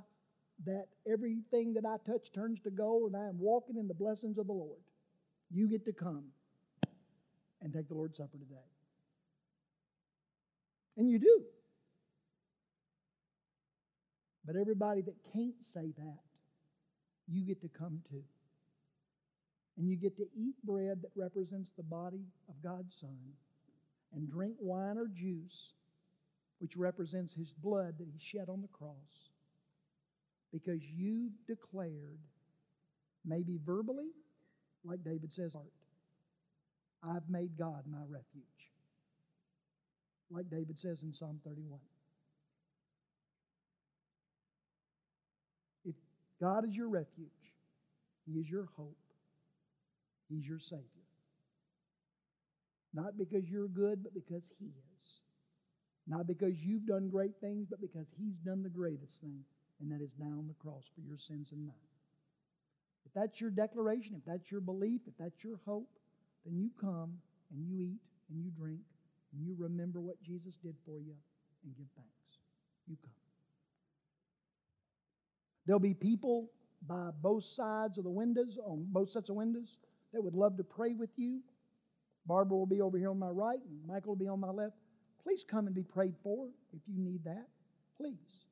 that 0.67 0.89
everything 1.11 1.75
that 1.75 1.87
I 1.87 1.97
touch 2.11 2.33
turns 2.35 2.61
to 2.61 2.71
gold 2.71 3.13
and 3.13 3.23
I 3.23 3.29
am 3.29 3.39
walking 3.39 3.77
in 3.77 3.89
the 3.89 3.95
blessings 3.95 4.37
of 4.37 4.47
the 4.47 4.53
Lord. 4.53 4.81
You 5.51 5.69
get 5.69 5.87
to 5.87 5.93
come 5.93 6.25
and 7.63 7.73
take 7.73 7.89
the 7.89 7.95
Lord's 7.95 8.19
Supper 8.19 8.37
today. 8.37 8.61
And 10.97 11.09
you 11.09 11.19
do. 11.19 11.43
But 14.45 14.57
everybody 14.57 15.01
that 15.03 15.15
can't 15.33 15.55
say 15.73 15.93
that 15.97 16.19
you 17.27 17.43
get 17.43 17.63
to 17.63 17.69
come 17.69 18.03
to. 18.11 18.23
And 19.81 19.89
you 19.89 19.97
get 19.97 20.15
to 20.19 20.27
eat 20.37 20.57
bread 20.63 21.01
that 21.01 21.11
represents 21.17 21.73
the 21.75 21.83
body 21.83 22.27
of 22.51 22.63
God's 22.63 22.95
Son 23.01 23.17
and 24.15 24.31
drink 24.31 24.57
wine 24.61 24.99
or 24.99 25.09
juice 25.09 25.73
which 26.59 26.77
represents 26.77 27.33
his 27.33 27.55
blood 27.55 27.95
that 27.99 28.07
he 28.07 28.19
shed 28.19 28.51
on 28.51 28.61
the 28.61 28.69
cross 28.69 29.31
because 30.53 30.83
you 30.85 31.31
declared, 31.47 32.19
maybe 33.25 33.59
verbally, 33.65 34.11
like 34.85 35.03
David 35.03 35.33
says, 35.33 35.57
art. 35.57 35.73
I've 37.03 37.31
made 37.31 37.57
God 37.57 37.85
my 37.91 38.03
refuge. 38.07 38.45
Like 40.31 40.51
David 40.51 40.79
says 40.79 41.03
in 41.03 41.15
Psalm 41.15 41.41
31. 41.43 41.81
If 45.87 45.95
God 46.39 46.69
is 46.69 46.77
your 46.77 46.89
refuge. 46.89 47.31
He 48.27 48.39
is 48.39 48.51
your 48.51 48.69
hope. 48.77 48.99
He's 50.31 50.47
your 50.47 50.61
Savior. 50.61 50.87
Not 52.95 53.19
because 53.19 53.45
you're 53.49 53.69
good, 53.69 54.03
but 54.03 54.15
because 54.15 54.45
He 54.59 54.67
is. 54.67 55.09
Not 56.07 56.27
because 56.27 56.55
you've 56.59 56.87
done 56.87 57.09
great 57.09 57.33
things, 57.41 57.67
but 57.69 57.81
because 57.81 58.07
He's 58.17 58.37
done 58.45 58.63
the 58.63 58.71
greatest 58.71 59.21
thing, 59.21 59.45
and 59.81 59.91
that 59.91 60.03
is 60.03 60.11
now 60.19 60.39
on 60.39 60.47
the 60.47 60.55
cross 60.55 60.85
for 60.95 61.03
your 61.03 61.19
sins 61.19 61.49
and 61.53 61.67
mine. 61.67 61.75
If 63.07 63.13
that's 63.15 63.41
your 63.41 63.51
declaration, 63.51 64.15
if 64.17 64.25
that's 64.25 64.51
your 64.51 64.61
belief, 64.61 65.01
if 65.07 65.15
that's 65.19 65.43
your 65.43 65.59
hope, 65.67 65.89
then 66.45 66.57
you 66.57 66.71
come 66.81 67.19
and 67.53 67.67
you 67.67 67.81
eat 67.81 68.01
and 68.31 68.43
you 68.43 68.51
drink 68.51 68.81
and 69.33 69.45
you 69.45 69.55
remember 69.59 70.01
what 70.01 70.23
Jesus 70.23 70.57
did 70.63 70.77
for 70.85 71.01
you 71.01 71.15
and 71.65 71.77
give 71.77 71.87
thanks. 71.97 72.39
You 72.89 72.97
come. 73.03 73.11
There'll 75.67 75.81
be 75.81 75.95
people 75.95 76.51
by 76.87 77.11
both 77.21 77.45
sides 77.45 77.99
of 77.99 78.05
the 78.05 78.11
windows, 78.11 78.59
on 78.65 78.87
both 78.89 79.11
sets 79.11 79.29
of 79.29 79.37
windows, 79.37 79.77
that 80.13 80.23
would 80.23 80.35
love 80.35 80.57
to 80.57 80.65
pray 80.65 80.95
with 80.95 81.11
you. 81.17 81.41
Barbara 82.27 82.57
will 82.57 82.67
be 82.67 82.81
over 82.81 82.99
here 82.99 83.11
on 83.11 83.19
my 83.19 83.29
right, 83.29 83.61
and 83.65 83.87
Michael 83.87 84.11
will 84.13 84.25
be 84.25 84.29
on 84.29 84.41
my 84.41 84.51
left. 84.51 84.77
Please 85.23 85.45
come 85.45 85.67
and 85.67 85.75
be 85.75 85.83
prayed 85.83 86.15
for 86.23 86.49
if 86.73 86.81
you 86.87 86.99
need 86.99 87.25
that. 87.25 87.47
Please. 87.97 88.50